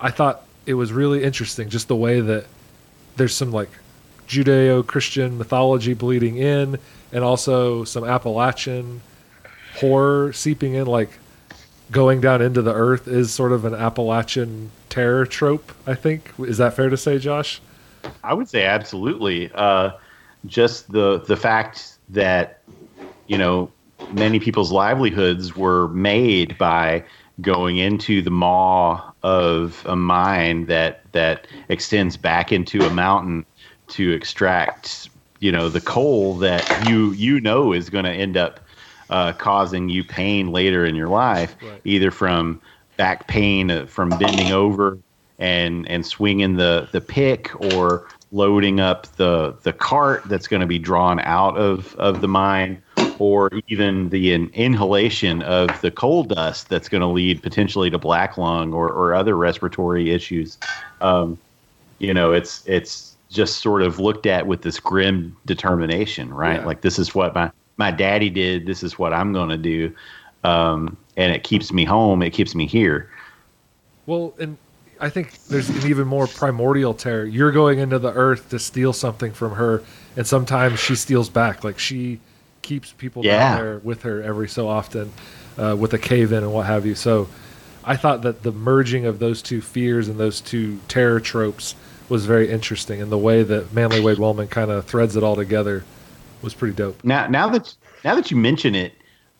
[0.00, 2.46] I thought it was really interesting, just the way that
[3.16, 3.68] there's some like
[4.26, 6.78] Judeo Christian mythology bleeding in,
[7.12, 9.02] and also some Appalachian
[9.78, 11.10] horror seeping in, like
[11.90, 16.30] going down into the earth is sort of an Appalachian terror trope, I think.
[16.38, 17.60] Is that fair to say, Josh?
[18.22, 19.52] I would say absolutely.
[19.52, 19.90] Uh,
[20.46, 22.62] just the the fact that
[23.26, 23.70] you know
[24.10, 27.04] many people's livelihoods were made by
[27.40, 33.44] going into the maw of a mine that that extends back into a mountain
[33.88, 35.08] to extract
[35.40, 38.60] you know the coal that you you know is going to end up
[39.10, 41.80] uh, causing you pain later in your life right.
[41.84, 42.60] either from
[42.96, 44.98] back pain uh, from bending over
[45.38, 50.66] and and swinging the the pick or loading up the the cart that's going to
[50.66, 52.82] be drawn out of of the mine
[53.20, 57.96] or even the in- inhalation of the coal dust that's going to lead potentially to
[57.96, 60.58] black lung or, or other respiratory issues.
[61.00, 61.38] Um,
[62.00, 66.60] you know, it's it's just sort of looked at with this grim determination, right?
[66.60, 66.66] Yeah.
[66.66, 68.66] Like this is what my my daddy did.
[68.66, 69.94] This is what I'm going to do,
[70.42, 72.20] um, and it keeps me home.
[72.20, 73.10] It keeps me here.
[74.06, 74.58] Well, and
[75.00, 77.24] I think there's an even more primordial terror.
[77.24, 79.82] You're going into the earth to steal something from her,
[80.16, 81.64] and sometimes she steals back.
[81.64, 82.20] Like she
[82.62, 83.38] keeps people Yeah.
[83.56, 85.12] down there with her every so often,
[85.58, 86.94] uh, with a cave in and what have you.
[86.94, 87.28] So
[87.84, 91.74] I thought that the merging of those two fears and those two terror tropes
[92.08, 95.36] was very interesting, and the way that Manly Wade Wellman kind of threads it all
[95.36, 95.84] together
[96.42, 97.02] was pretty dope.
[97.04, 98.92] Now, now that now that you mention it,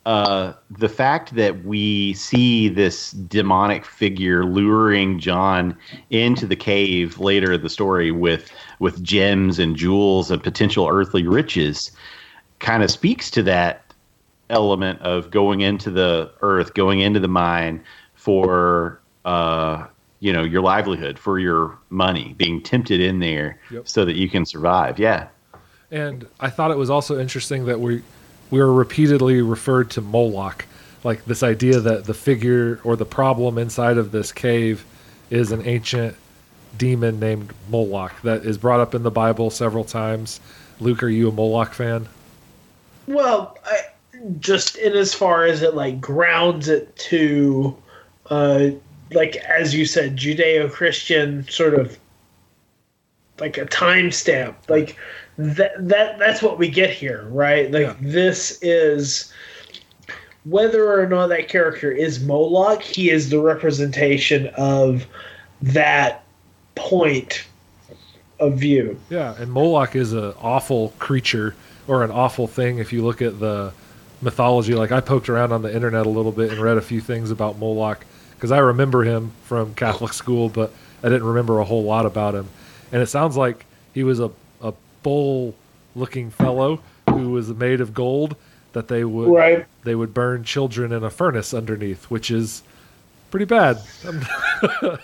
[0.06, 5.76] uh, the fact that we see this demonic figure luring John
[6.10, 11.26] into the cave later in the story with with gems and jewels and potential earthly
[11.26, 11.90] riches,
[12.58, 13.94] kind of speaks to that
[14.50, 17.82] element of going into the earth, going into the mine
[18.14, 19.86] for uh,
[20.20, 23.88] you know your livelihood, for your money, being tempted in there Yep.
[23.88, 24.98] so that you can survive.
[24.98, 25.28] Yeah.
[25.90, 28.02] And I thought it was also interesting that we
[28.54, 30.64] we were repeatedly referred to Moloch,
[31.02, 34.84] like this idea that the figure or the problem inside of this cave
[35.28, 36.14] is an ancient
[36.78, 40.38] demon named Moloch that is brought up in the Bible several times.
[40.78, 42.08] Luke, are you a Moloch fan?
[43.08, 43.78] Well, I,
[44.38, 47.76] just in as far as it like grounds it to,
[48.30, 48.68] uh,
[49.10, 51.98] like as you said, Judeo-Christian sort of
[53.40, 54.54] like a timestamp.
[54.68, 54.96] Like
[55.38, 57.70] that that that's what we get here, right?
[57.70, 57.94] Like Yeah.
[58.00, 59.32] this is
[60.44, 65.06] whether or not that character is Moloch, he is the representation of
[65.62, 66.24] that
[66.74, 67.46] point
[68.40, 68.98] of view.
[69.08, 71.54] Yeah, and Moloch is an awful creature
[71.86, 73.72] or an awful thing if you look at the
[74.20, 74.74] mythology.
[74.74, 77.30] Like I poked around on the internet a little bit and read a few things
[77.30, 81.84] about Moloch because I remember him from Catholic school, but I didn't remember a whole
[81.84, 82.48] lot about him.
[82.92, 84.30] And it sounds like he was a,
[85.04, 85.54] a bull
[85.94, 88.34] looking fellow who was made of gold
[88.72, 89.66] that they would Right.
[89.84, 92.62] they would burn children in a furnace underneath, which is
[93.30, 93.78] pretty bad.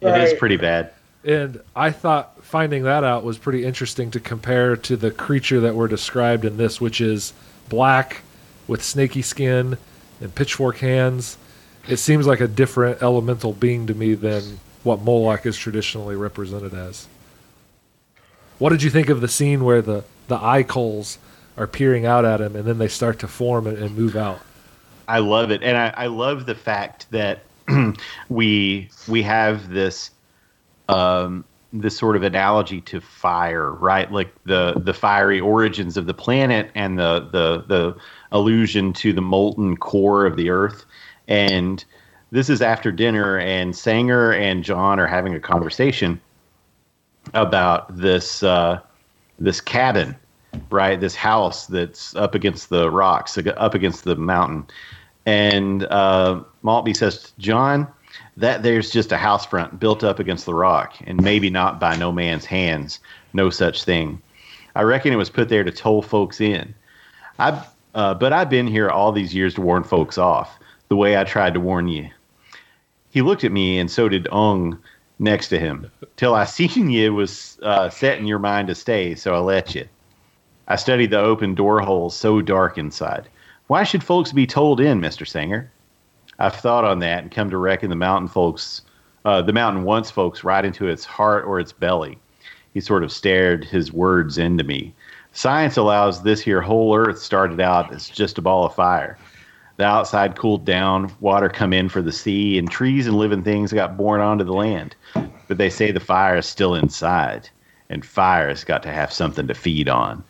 [0.00, 0.38] It is Right.
[0.40, 0.90] pretty bad.
[1.24, 5.76] And I thought finding that out was pretty interesting to compare to the creature that
[5.76, 7.32] were described in this, which is
[7.68, 8.22] black
[8.66, 9.78] with snaky skin
[10.20, 11.38] and pitchfork hands.
[11.88, 16.74] It seems like a different elemental being to me than what Moloch is traditionally represented
[16.74, 17.06] as.
[18.62, 21.18] What did you think of the scene where the, the eye coals
[21.56, 24.38] are peering out at him and then they start to form and, and move out?
[25.08, 27.40] I love it, and I, I love the fact that
[28.28, 30.12] we we have this
[30.88, 34.12] um, this sort of analogy to fire, right?
[34.12, 37.96] Like the the fiery origins of the planet and the the the
[38.30, 40.84] allusion to the molten core of the earth.
[41.26, 41.84] And
[42.30, 46.20] this is after dinner, and Sanger and John are having a conversation
[47.34, 48.80] about this uh,
[49.38, 50.16] this cabin,
[50.70, 51.00] right?
[51.00, 54.66] This house that's up against the rocks, up against the mountain.
[55.26, 57.86] And uh, Maltby says, John,
[58.36, 61.96] that there's just a house front built up against the rock, and maybe not by
[61.96, 62.98] no man's hands,
[63.32, 64.20] no such thing.
[64.74, 66.74] I reckon it was put there to toll folks in.
[67.38, 70.58] I, uh, but I've been here all these years to warn folks off,
[70.88, 72.08] the way I tried to warn you.
[73.10, 74.78] He looked at me, and so did Ung
[75.22, 79.34] next to him, till I seen you was uh, setting your mind to stay, so
[79.34, 79.88] I let you.
[80.68, 83.28] I studied the open door holes so dark inside.
[83.68, 85.70] Why should folks be tolled in, Mister Sanger?
[86.38, 88.82] I've thought on that and come to reckon the mountain folks,
[89.24, 92.18] uh, the mountain wants folks right into its heart or its belly.
[92.74, 94.94] He sort of stared his words into me.
[95.32, 99.16] Science allows this here whole earth started out as just a ball of fire.
[99.78, 103.72] The outside cooled down, water come in for the sea, and trees and living things
[103.72, 104.96] got born onto the land.
[105.48, 107.48] But they say the fire is still inside,
[107.90, 110.24] and fire's got to have something to feed on.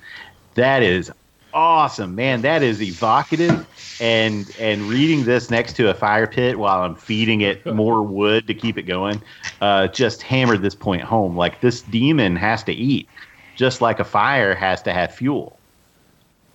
[0.54, 1.12] That is
[1.52, 2.42] awesome, man.
[2.42, 3.66] That is evocative.
[4.00, 8.48] And and reading this next to a fire pit while I'm feeding it more wood
[8.48, 9.22] to keep it going,
[9.60, 11.36] uh, just hammered this point home.
[11.36, 13.08] Like this demon has to eat,
[13.54, 15.61] just like a fire has to have fuel.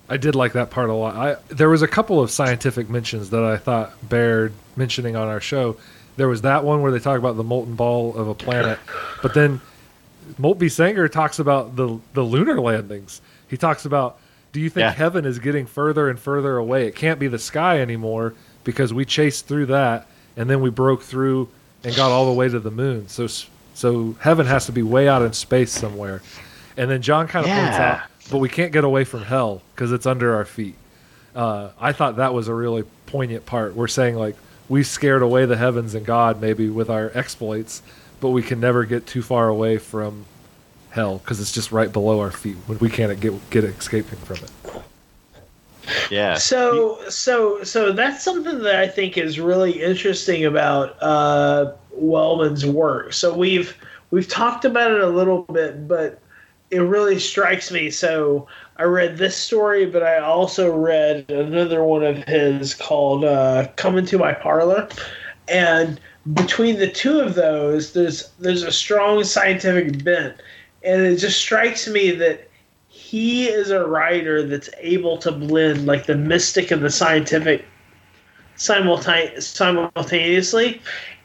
[0.09, 1.15] I did like that part a lot.
[1.15, 5.41] I there was a couple of scientific mentions that I thought bared mentioning on our
[5.41, 5.77] show.
[6.15, 8.79] There was that one where they talk about the molten ball of a planet,
[9.21, 9.61] but then
[10.37, 13.21] Maltby Sanger talks about the the lunar landings.
[13.47, 14.17] He talks about,
[14.51, 14.91] do you think Yeah.
[14.91, 16.85] heaven is getting further and further away?
[16.87, 18.33] It can't be the sky anymore
[18.63, 21.47] because we chased through that and then we broke through
[21.83, 23.07] and got all the way to the moon.
[23.07, 23.27] So
[23.73, 26.21] so heaven has to be way out in space somewhere.
[26.75, 29.91] And then John kind of points out, but we can't get away from hell because
[29.91, 30.75] it's under our feet.
[31.35, 33.75] uh, I thought that was a really poignant part.
[33.75, 34.35] We're saying like
[34.69, 37.81] we scared away the heavens and God maybe with our exploits,
[38.19, 40.25] but we can never get too far away from
[40.89, 44.37] hell because it's just right below our feet when we can't get get escaping from
[44.37, 44.51] it.
[46.09, 46.35] Yeah.
[46.35, 53.13] So so so that's something that I think is really interesting about uh, Wellman's work.
[53.13, 53.77] So we've
[54.11, 56.19] we've talked about it a little bit, but
[56.69, 57.89] it really strikes me.
[57.89, 58.47] So
[58.77, 63.97] I read this story, but I also read another one of his called uh, "Come
[63.97, 64.89] Into My Parlor,"
[65.47, 65.99] and
[66.33, 70.35] between the two of those, there's there's a strong scientific bent,
[70.83, 72.49] and it just strikes me that
[72.87, 77.65] he is a writer that's able to blend like the mystic and the scientific
[78.55, 80.81] simultaneously.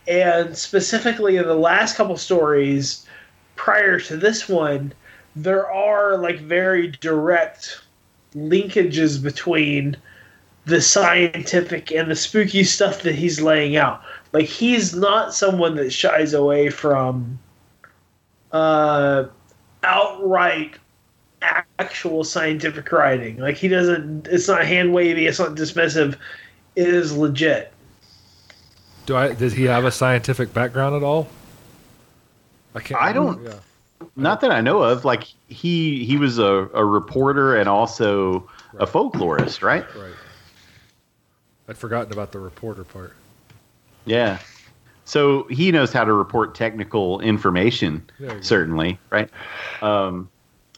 [0.07, 3.07] And specifically in the last couple stories
[3.57, 4.93] prior to this one
[5.37, 7.81] there are like very direct
[8.35, 9.97] linkages between
[10.65, 14.03] the scientific and the spooky stuff that he's laying out
[14.33, 17.39] like he's not someone that shies away from
[18.53, 19.25] uh
[19.83, 20.77] outright
[21.79, 23.39] actual scientific writing.
[23.39, 24.29] Like he doesn't.
[24.29, 25.27] It's not hand wavy.
[25.27, 26.17] It's not dismissive.
[26.77, 27.73] It is legit.
[29.07, 29.35] Do I?
[29.35, 31.29] Does he have a scientific background at all?
[32.75, 33.01] I can't.
[33.01, 33.55] I don't- Yeah.
[34.17, 35.05] Not that I know of.
[35.05, 38.49] Like he he was a, a reporter and also
[38.79, 39.85] a folklorist, right?
[39.97, 40.15] Right.
[41.69, 43.15] I'd forgotten about the reporter part.
[44.05, 44.39] Yeah.
[45.05, 48.41] So he knows how to report technical information, you go.
[48.41, 49.29] certainly, right?
[49.81, 50.31] Um,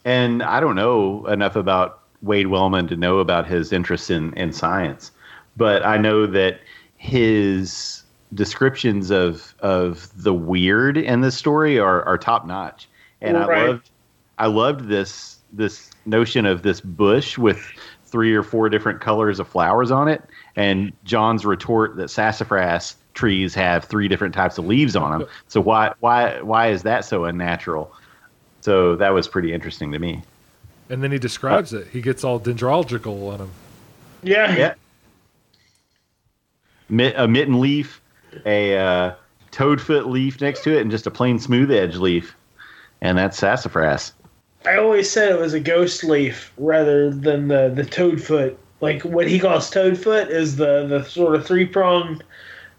[0.05, 4.53] and I don't know enough about Wade Wellman to know about his interest in, in
[4.53, 5.11] science,
[5.57, 6.61] but I know that
[6.97, 8.03] his
[8.33, 12.89] descriptions of of the weird in this story are, are top notch,
[13.25, 13.91] and I loved
[14.39, 17.59] I loved this this notion of this bush with
[18.07, 20.22] three or four different colors of flowers on it,
[20.57, 25.29] and John's retort that sassafras trees have three different types of leaves on them.
[25.49, 27.93] So why why why is that so unnatural?
[28.61, 30.22] So that was pretty interesting to me.
[30.89, 31.89] And then he describes it.
[31.89, 33.51] He gets all dendrological on him.
[34.22, 34.57] Yeah.
[34.57, 34.75] Yeah.
[36.89, 38.01] Mit, a mitten leaf,
[38.45, 39.14] a uh,
[39.53, 42.35] toadfoot leaf next to it, and just a plain smooth edge leaf,
[43.05, 44.15] and that's sassafras.
[44.65, 48.57] I always said it was a ghost leaf rather than the the toadfoot.
[48.81, 52.25] Like what he calls toadfoot is the the sort of three pronged,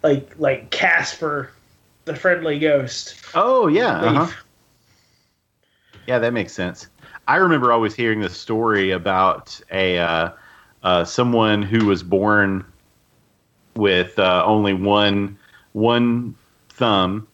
[0.04, 1.52] like like Casper,
[2.06, 3.16] the friendly ghost.
[3.36, 4.34] Oh yeah, uh-huh.
[6.08, 6.90] yeah, that makes sense.
[7.28, 10.32] I remember always hearing this story about a uh,
[10.82, 12.66] uh, someone who was born
[13.76, 15.38] with uh, only one
[15.74, 16.34] one
[16.70, 17.28] thumb,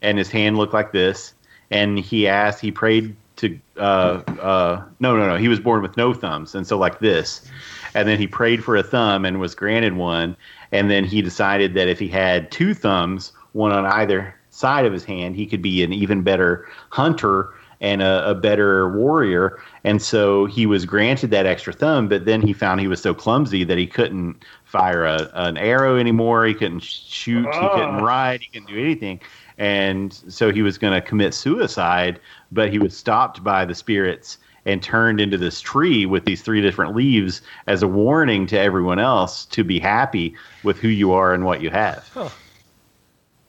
[0.00, 1.34] and his hand looked like this.
[1.72, 5.96] And he asked, he prayed to, uh, uh, no, no, no, he was born with
[5.96, 7.50] no thumbs, and so like this.
[7.94, 10.36] And then he prayed for a thumb and was granted one.
[10.70, 14.92] And then he decided that if he had two thumbs, one on either side of
[14.92, 17.48] his hand, he could be an even better hunter
[17.80, 19.60] and a, a better warrior.
[19.82, 23.12] And so he was granted that extra thumb, but then he found he was so
[23.12, 26.46] clumsy that he couldn't fire a, an arrow anymore.
[26.46, 27.44] He couldn't shoot.
[27.44, 28.04] He couldn't Ah.
[28.04, 28.40] ride.
[28.40, 29.20] He couldn't do anything.
[29.58, 34.38] And so he was going to commit suicide, but he was stopped by the spirits
[34.64, 38.98] and turned into this tree with these three different leaves as a warning to everyone
[38.98, 42.32] else to be happy with who you are and what you have.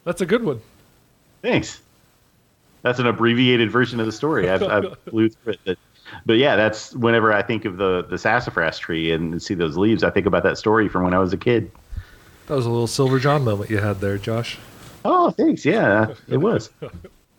[0.04, 0.60] That's a good one.
[1.42, 1.82] Thanks.
[2.82, 4.50] That's an abbreviated version of the story.
[4.50, 5.60] I've, I've flew through it.
[5.66, 5.78] But,
[6.26, 10.04] but yeah, that's whenever I think of the, the sassafras tree and see those leaves,
[10.04, 11.72] I think about that story from when I was a kid.
[12.48, 14.58] That was a little Silver John moment you had there, Josh.
[15.06, 15.66] Oh, thanks.
[15.66, 16.70] Yeah, it was.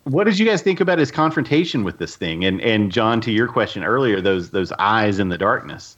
[0.03, 2.45] What did you guys think about his confrontation with this thing?
[2.45, 5.97] And and John, to your question earlier, those those eyes in the darkness.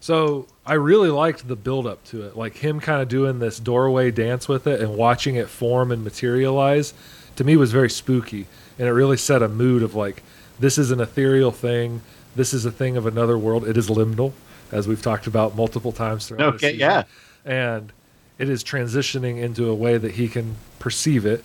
[0.00, 3.58] So I really liked the build up to it, like him kind of doing this
[3.58, 6.94] doorway dance with it and watching it form and materialize.
[7.36, 8.46] To me, was very spooky,
[8.78, 10.22] and it really set a mood of like,
[10.60, 12.02] this is an ethereal thing.
[12.36, 13.66] This is a thing of another world.
[13.66, 14.32] It is liminal,
[14.70, 16.54] as we've talked about multiple times throughout.
[16.60, 17.04] this Okay, yeah.
[17.44, 17.92] and
[18.38, 21.44] it is transitioning into a way that he can perceive it,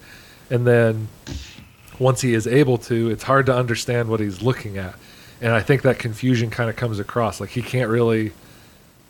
[0.50, 1.08] and then
[2.00, 4.96] once he is able to, it's hard to understand what he's looking at.
[5.42, 7.40] And I think that confusion kind of comes across.
[7.40, 8.32] Like he can't really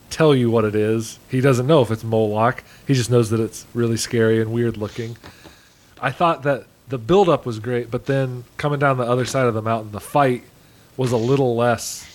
[0.10, 1.20] tell you what it is.
[1.30, 2.64] He doesn't know if it's Moloch.
[2.88, 5.18] He just knows that it's really scary and weird looking.
[6.02, 9.54] I thought that the buildup was great, but then coming down the other side of
[9.54, 10.44] the mountain, the fight
[10.98, 12.13] was a little less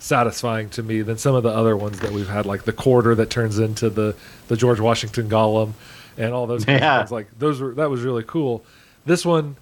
[0.00, 3.14] satisfying to me than some of the other ones that we've had, like the quarter
[3.14, 4.16] that turns into the,
[4.48, 5.72] the George Washington golem
[6.18, 6.98] and all those Yeah.
[6.98, 7.12] things.
[7.12, 8.64] Like those were that was really cool.
[9.06, 9.56] This one,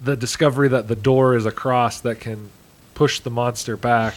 [0.00, 2.48] the discovery that the door is across that can
[2.94, 4.14] push the monster back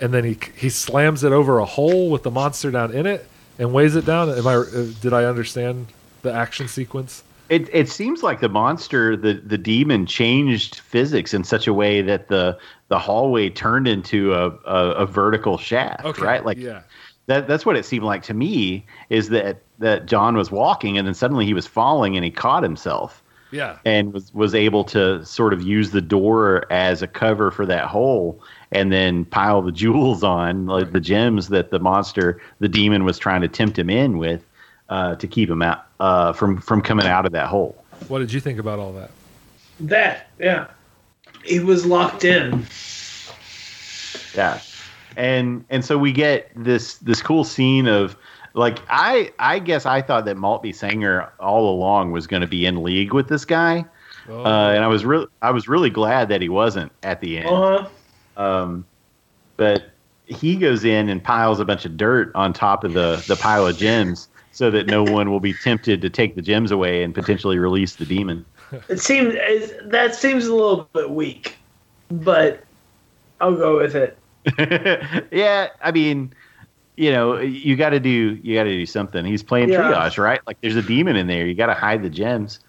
[0.00, 3.26] and then he he slams it over a hole with the monster down in it
[3.58, 4.30] and weighs it down.
[4.30, 4.54] Am I?
[4.54, 5.86] uh, Did I understand
[6.22, 7.22] the action sequence?
[7.48, 12.00] It it seems like the monster, the the demon, changed physics in such a way
[12.02, 16.44] that the the hallway turned into a a, a vertical shaft, Okay, right?
[16.44, 16.82] Like yeah.
[17.26, 18.86] that that's what it seemed like to me.
[19.10, 22.62] Is that that John was walking and then suddenly he was falling and he caught
[22.62, 23.78] himself Yeah.
[23.84, 27.86] and was was able to sort of use the door as a cover for that
[27.86, 28.40] hole
[28.70, 30.92] and then pile the jewels on like Right.
[30.92, 34.44] the gems that the monster the demon was trying to tempt him in with
[34.92, 37.74] uh, to keep him out uh, from from coming out of that hole
[38.08, 39.10] What did you think about all that?
[39.80, 40.66] That, yeah.
[41.44, 42.66] He was locked in.
[44.36, 44.60] yeah
[45.16, 48.16] and and so we get this this cool scene of
[48.54, 52.64] like i i guess i thought that maltby sanger all along was going to be
[52.64, 53.84] in league with this guy
[54.28, 57.38] Oh, uh, and i was really i was really glad that he wasn't at the
[57.38, 57.88] end Uh
[58.36, 58.42] huh.
[58.42, 58.86] Um,
[59.56, 59.90] but
[60.26, 63.66] he goes in and piles a bunch of dirt on top of the, the pile
[63.66, 67.14] of gems so that no one will be tempted to take the gems away and
[67.14, 68.44] potentially release the demon.
[68.88, 69.34] It seems
[69.84, 71.56] that seems a little bit weak,
[72.10, 72.62] but
[73.40, 74.18] I'll go with it.
[75.32, 76.32] yeah, I mean,
[76.96, 79.24] you know, you got to do you got to do something.
[79.24, 79.92] He's playing Yeah.
[79.92, 80.40] triage, right?
[80.46, 81.46] Like there's a demon in there.
[81.46, 82.60] You got to hide the gems.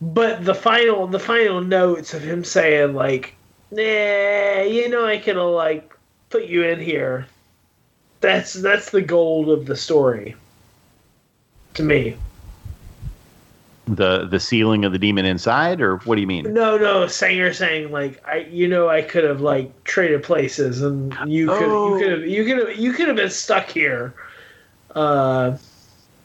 [0.00, 3.34] But the final the final notes of him saying like,
[3.70, 5.94] "Nah, you know I have like
[6.30, 7.26] put you in here."
[8.20, 10.34] That's that's the gold of the story.
[11.74, 12.16] To me.
[13.86, 16.54] The the sealing of the demon inside, or what do you mean?
[16.54, 21.12] No, no, Sanger saying like I you know I could have like traded places and
[21.30, 21.92] you could Oh.
[21.92, 24.14] you could have you could have you could have been stuck here.
[24.94, 25.56] Uh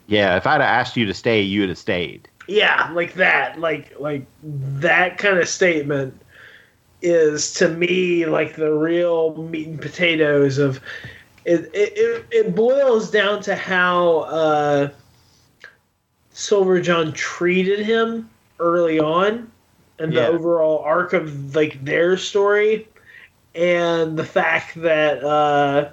[0.07, 2.29] Yeah, if I'd have asked you to stay, you would have stayed.
[2.47, 3.59] yeah, like that.
[3.59, 6.13] Like like that kind of statement
[7.01, 10.79] is to me like the real meat and potatoes of
[11.45, 14.89] it it, it, it boils down to how uh
[16.39, 18.29] Silver John treated him
[18.59, 19.51] early on
[19.99, 20.21] and Yeah.
[20.21, 22.87] the overall arc of like their story
[23.53, 25.89] and the fact that uh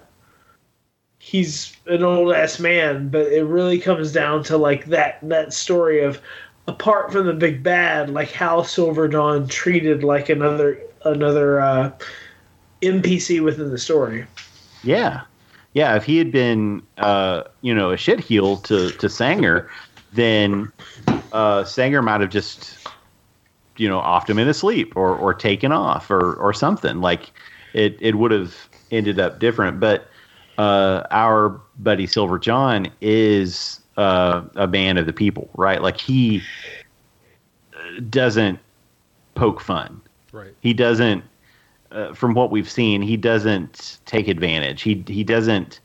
[1.19, 6.01] he's an old ass man, but it really comes down to like that that story
[6.05, 6.21] of
[6.69, 11.91] apart from the big bad, like how Silver John treated like another another uh,
[12.83, 14.27] NPC within the story.
[14.85, 15.23] Yeah,
[15.75, 15.97] yeah.
[15.97, 19.69] If he had been, uh, you know, a shit heel to to Sanger,
[20.17, 20.73] then
[21.33, 22.89] uh, Sanger might have just,
[23.77, 27.01] you know, offed him in his sleep or or taken off or or something.
[27.01, 27.33] Like
[27.75, 28.55] it it would have
[28.91, 29.79] ended up different.
[29.81, 30.09] But
[30.59, 35.81] uh, our buddy Silver John is uh, a man of the people, right?
[35.81, 36.43] Like he
[38.11, 38.59] doesn't
[39.35, 40.01] poke fun
[40.33, 40.55] right.
[40.61, 41.23] he doesn't
[41.93, 45.81] uh, from what we've seen he doesn't take advantage he he doesn't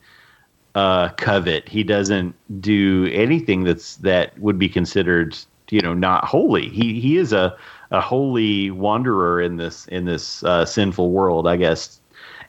[0.74, 1.68] uh, covet.
[1.68, 5.36] He doesn't do anything that's that would be considered
[5.70, 6.68] you know not holy.
[6.68, 7.56] He he is a
[7.90, 12.00] a holy wanderer in this in this uh, sinful world i guess.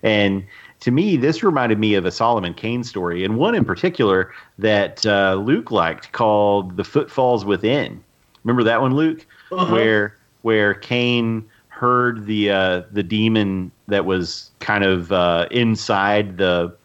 [0.02, 0.46] And
[0.80, 5.06] to me this reminded me of a solomon kane story and one in particular that
[5.06, 8.04] uh, luke liked called the footfalls within.
[8.44, 9.26] Remember that one luke?
[9.52, 9.72] Uh-huh.
[9.72, 16.76] where where Kane heard the uh, the demon that was kind of uh, inside the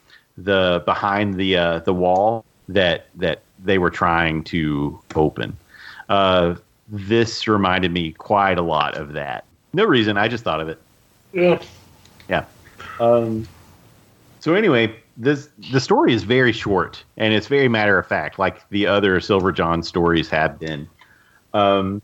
[0.45, 5.57] the behind the uh, the wall that that they were trying to open.
[6.09, 6.55] Uh,
[6.89, 9.45] this reminded me quite a lot of that.
[9.73, 10.81] No reason, I just thought of it.
[11.33, 11.61] Yeah.
[12.29, 12.45] Yeah.
[13.01, 13.47] Um,
[14.41, 18.69] so anyway, this the story is very short and it's very matter of fact, like
[18.71, 20.89] the other Silver John stories have been.
[21.53, 22.01] Um,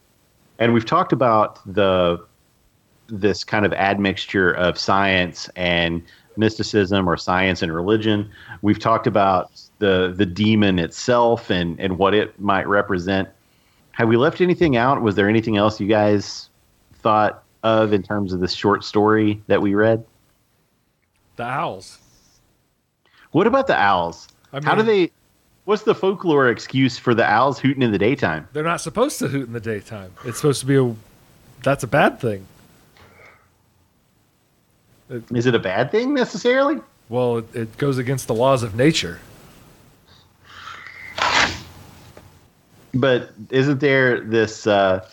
[0.59, 2.25] and we've talked about the
[3.07, 6.03] this kind of admixture of science and
[6.37, 8.31] mysticism or science and religion.
[8.63, 13.29] We've talked about the the demon itself and and what it might represent.
[13.93, 15.03] Have we left anything out?
[15.03, 16.51] Was there anything else you guys
[16.95, 20.05] thought of in terms of this short story that we read?
[21.37, 21.99] The owls.
[23.33, 24.29] What about the owls?
[24.53, 25.11] I How do they?
[25.65, 28.47] What's the folklore excuse for the owls hooting in the daytime?
[28.53, 30.13] They're not supposed to hoot in the daytime.
[30.25, 30.95] It's supposed to be a.
[31.63, 32.47] That's a bad thing.
[35.09, 36.81] Is it a bad thing necessarily?
[37.09, 39.21] Well, it, it goes against the laws of nature.
[42.95, 44.67] But isn't there this?
[44.67, 45.07] Uh,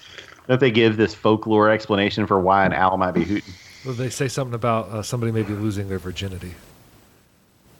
[0.47, 3.53] don't they give this folklore explanation for why an owl might be hooting?
[3.85, 6.53] Well, They say something about uh, somebody maybe losing their virginity,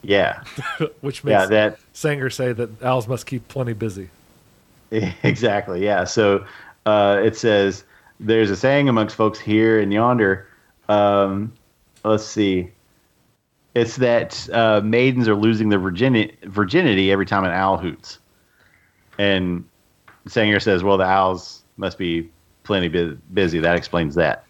[0.02, 0.42] Yeah,
[1.00, 4.10] which makes yeah, that Sanger say that owls must keep plenty busy.
[4.90, 5.84] exactly.
[5.84, 6.04] Yeah.
[6.04, 6.44] So
[6.86, 7.84] uh, it says
[8.18, 10.48] there's a saying amongst folks here and yonder.
[10.88, 11.52] Um,
[12.04, 12.70] let's see.
[13.74, 18.18] It's that uh, maidens are losing their virginity, virginity every time an owl hoots.
[19.18, 19.64] And
[20.26, 22.30] Sanger says, well, the owls must be
[22.64, 23.60] plenty bu- busy.
[23.60, 24.44] That explains that.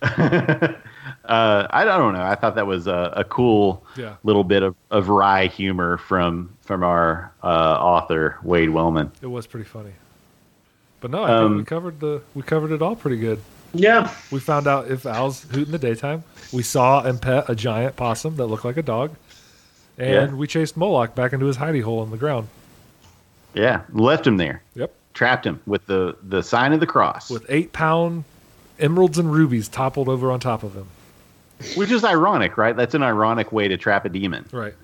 [0.02, 2.22] uh, I don't know.
[2.22, 4.14] I thought that was a, a cool Yeah.
[4.24, 9.10] little bit of, of wry humor from from our uh, author Wade Wellman.
[9.22, 9.92] It was pretty funny.
[11.00, 13.40] But no, I think we Um, covered the we covered it all pretty good.
[13.72, 14.12] Yeah.
[14.30, 16.24] We found out if owls hoot in the daytime.
[16.52, 19.14] We saw and pet a giant possum that looked like a dog.
[19.98, 20.34] And Yeah.
[20.34, 22.48] we chased Moloch back into his hidey hole in the ground.
[23.54, 24.92] Yeah, left him there, Yep.
[25.14, 28.24] trapped him with the the sign of the cross, With eight pound
[28.78, 30.86] emeralds and rubies toppled over on top of him.
[31.76, 32.74] which is ironic, right?
[32.74, 34.46] That's an ironic way to trap a demon.
[34.50, 34.74] Right.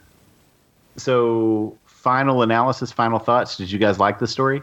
[0.98, 3.56] So, final analysis, final thoughts.
[3.56, 4.62] Did you guys like the story?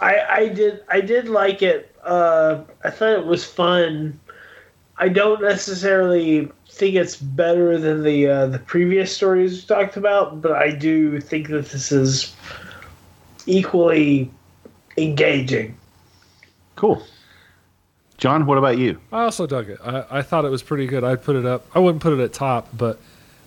[0.00, 1.91] I, I did I did like it.
[2.02, 4.18] Uh, I thought it was fun.
[4.98, 10.40] I don't necessarily think it's better than the uh, the previous stories we talked about,
[10.40, 12.34] but I do think that this is
[13.46, 14.30] equally
[14.96, 15.76] engaging.
[16.76, 17.02] Cool.
[18.18, 19.00] John, what about you?
[19.12, 19.80] I also dug it.
[19.84, 21.02] I, I thought it was pretty good.
[21.02, 21.66] I'd put it up.
[21.74, 23.00] I wouldn't put it at top, but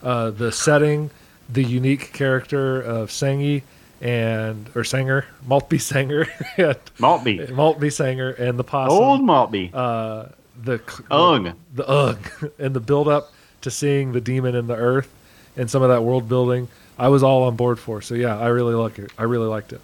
[0.03, 1.09] uh, the setting,
[1.49, 3.63] the unique character of Sangi
[4.05, 6.27] and or Sanger, Maltby Sanger,
[6.57, 7.47] and Maltby.
[7.51, 8.97] Maltby Sanger, and the possum.
[9.03, 9.71] Old Maltby.
[9.73, 10.27] uh,
[10.63, 10.79] the
[11.09, 11.53] Ung.
[11.73, 12.19] the ugh,
[12.59, 15.11] and the build up to seeing the demon in the earth
[15.57, 16.67] and some of that world building.
[16.99, 18.01] I was all on board for.
[18.01, 19.11] So yeah, I really like it.
[19.17, 19.81] I really liked it.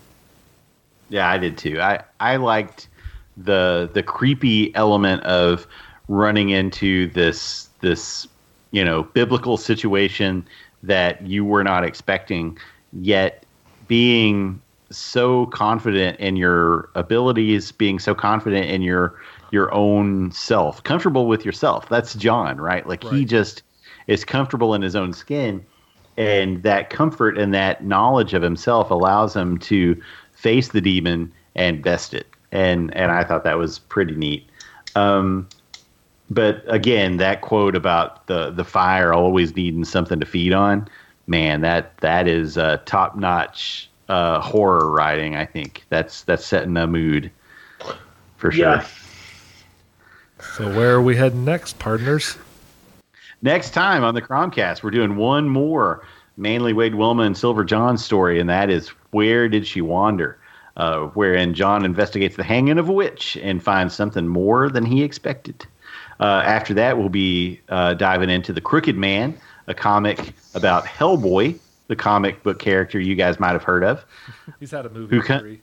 [1.10, 1.82] Yeah, I did too.
[1.82, 2.88] I, I liked
[3.38, 5.66] the the creepy element of
[6.08, 8.28] running into this this
[8.70, 10.46] you know biblical situation
[10.84, 12.58] that you were not expecting,
[12.94, 13.46] yet
[13.92, 19.20] being so confident in your abilities, being so confident in your
[19.52, 21.90] your own self, comfortable with yourself.
[21.90, 22.88] That's John, right?
[22.88, 23.64] Like he just
[24.08, 25.66] is comfortable in his own skin
[26.16, 31.84] and that comfort and that knowledge of himself allows him to face the demon and
[31.84, 34.50] best it and and i thought that was pretty neat
[34.96, 35.48] um
[36.30, 40.88] but again that quote about the the fire always needing something to feed on
[41.28, 46.76] man that that is uh top notch uh horror writing i think that's that's setting
[46.78, 47.32] a mood
[48.38, 48.86] for sure Yeah.
[50.58, 52.36] So where are we heading next, partners?
[53.44, 56.04] Next time on the Cromcast, we're doing one more
[56.36, 60.40] Manly Wade Wellman and Silver John story, and that is Where Did She Wander?
[60.78, 65.04] Uh, wherein John investigates the hanging of a witch and finds something more than he
[65.04, 65.66] expected.
[66.20, 69.38] Uh, after that, we'll be uh, diving into The Crooked Man,
[69.72, 71.58] a comic about Hellboy,
[71.88, 74.04] the comic book character you guys might have heard of
[74.60, 75.16] He's had a movie.
[75.16, 75.62] Who or can- three.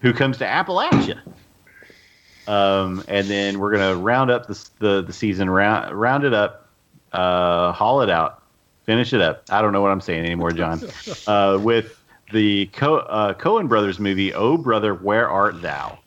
[0.00, 1.20] who comes to Appalachia.
[2.46, 6.68] Um, and then we're gonna round up the the, the season, round round it up,
[7.12, 8.42] uh, haul it out,
[8.84, 9.44] finish it up.
[9.50, 10.80] I don't know what I'm saying anymore, John.
[11.26, 11.98] Uh, with
[12.32, 15.98] the Co- uh, Coen brothers movie, "Oh Brother, Where Art Thou,"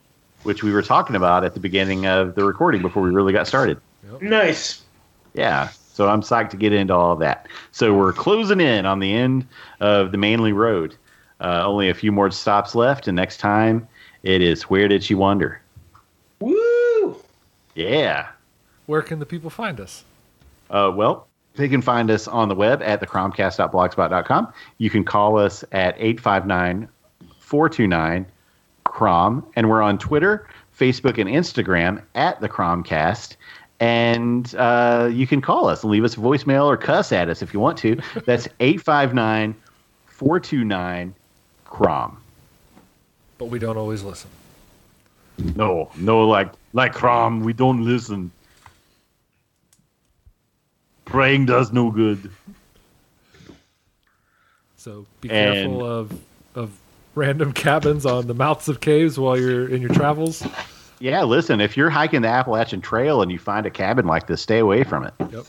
[0.44, 3.48] which we were talking about at the beginning of the recording before we really got
[3.48, 3.80] started.
[4.20, 4.82] Nice.
[5.34, 5.70] Yeah.
[5.98, 7.48] So I'm psyched to get into all of that.
[7.72, 9.44] So we're closing in on the end
[9.80, 10.94] of the Manly Road.
[11.40, 13.88] Uh, only a few more stops left, and next time
[14.22, 15.60] it is Where Did She Wander?
[16.38, 17.16] Woo!
[17.74, 18.28] Yeah.
[18.86, 20.04] Where can the people find us?
[20.70, 21.26] Uh, well,
[21.56, 24.52] they can find us on the web at thecromcast.blogspot.com.
[24.78, 26.88] You can call us at 859
[27.40, 28.24] 429
[28.84, 30.46] Crom, and we're on Twitter,
[30.78, 33.34] Facebook, and Instagram at the Cromcast.
[33.80, 37.42] And uh, you can call us and leave us a voicemail or cuss at us
[37.42, 37.94] if you want to.
[38.26, 39.54] That's 859
[40.06, 41.14] 429
[41.64, 42.20] Crom.
[43.38, 44.30] But we don't always listen.
[45.54, 48.32] No, no, like like Crom, we don't listen.
[51.04, 52.30] Praying does no good.
[54.76, 56.20] So be And- careful of
[56.56, 56.70] of
[57.14, 60.44] random cabins on the mouths of caves while you're in your travels.
[61.00, 64.42] Yeah, listen, if you're hiking the Appalachian Trail and you find a cabin like this,
[64.42, 65.14] stay away from it.
[65.30, 65.46] Yep.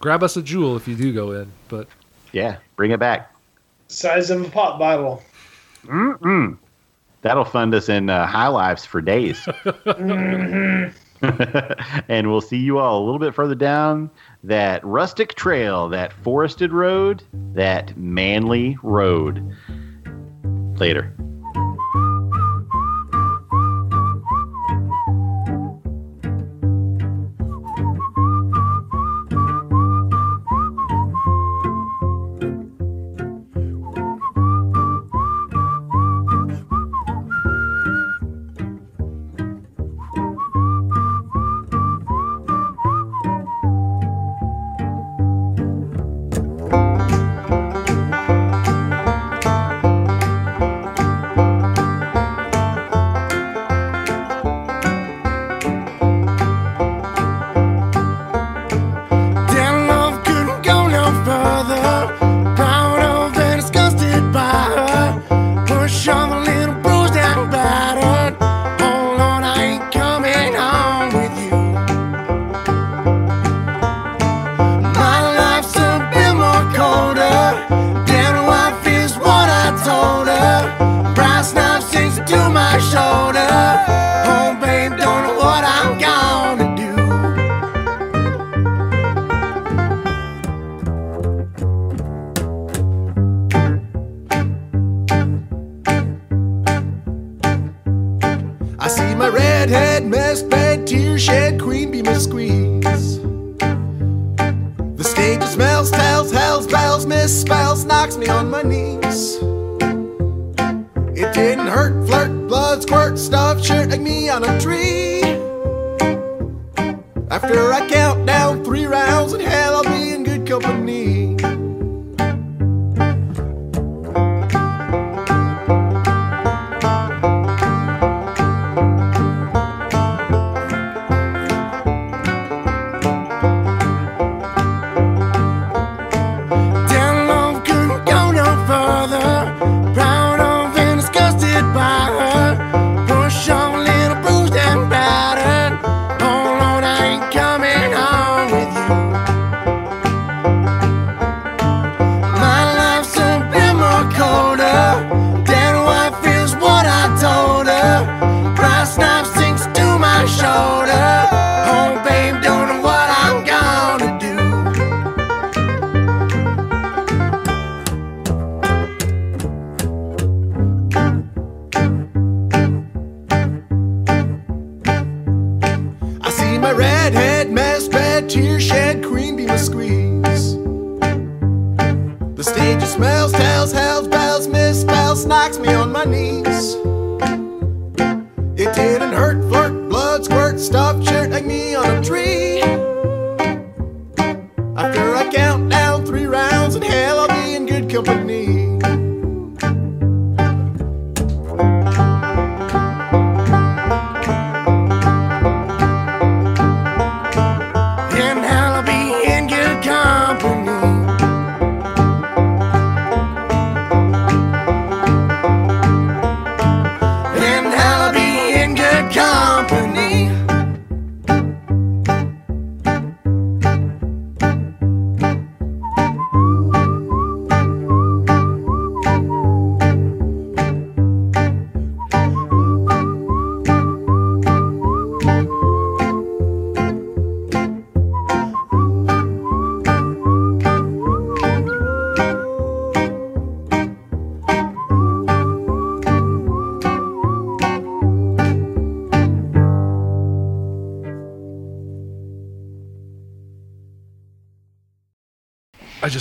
[0.00, 1.86] Grab us a jewel if you do go in, but
[2.32, 3.34] Yeah, bring it back.
[3.88, 5.22] Size of a pop bottle.
[5.84, 6.56] Mm-mm.
[7.22, 9.46] That'll fund us in uh, high lives for days.
[12.08, 14.10] and we'll see you all a little bit further down
[14.42, 17.22] that rustic trail, that forested road,
[17.52, 19.54] that manly road.
[20.78, 21.14] Later.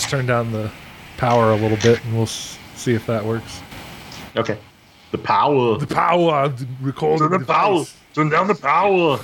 [0.10, 0.72] turn down the
[1.18, 3.62] power a little bit, and we'll s- see if that works.
[4.36, 4.58] Okay.
[5.12, 5.78] The power.
[5.78, 6.54] The power.
[6.82, 7.30] Recording.
[7.30, 7.84] Turn the power.
[8.14, 9.20] Turn down the power.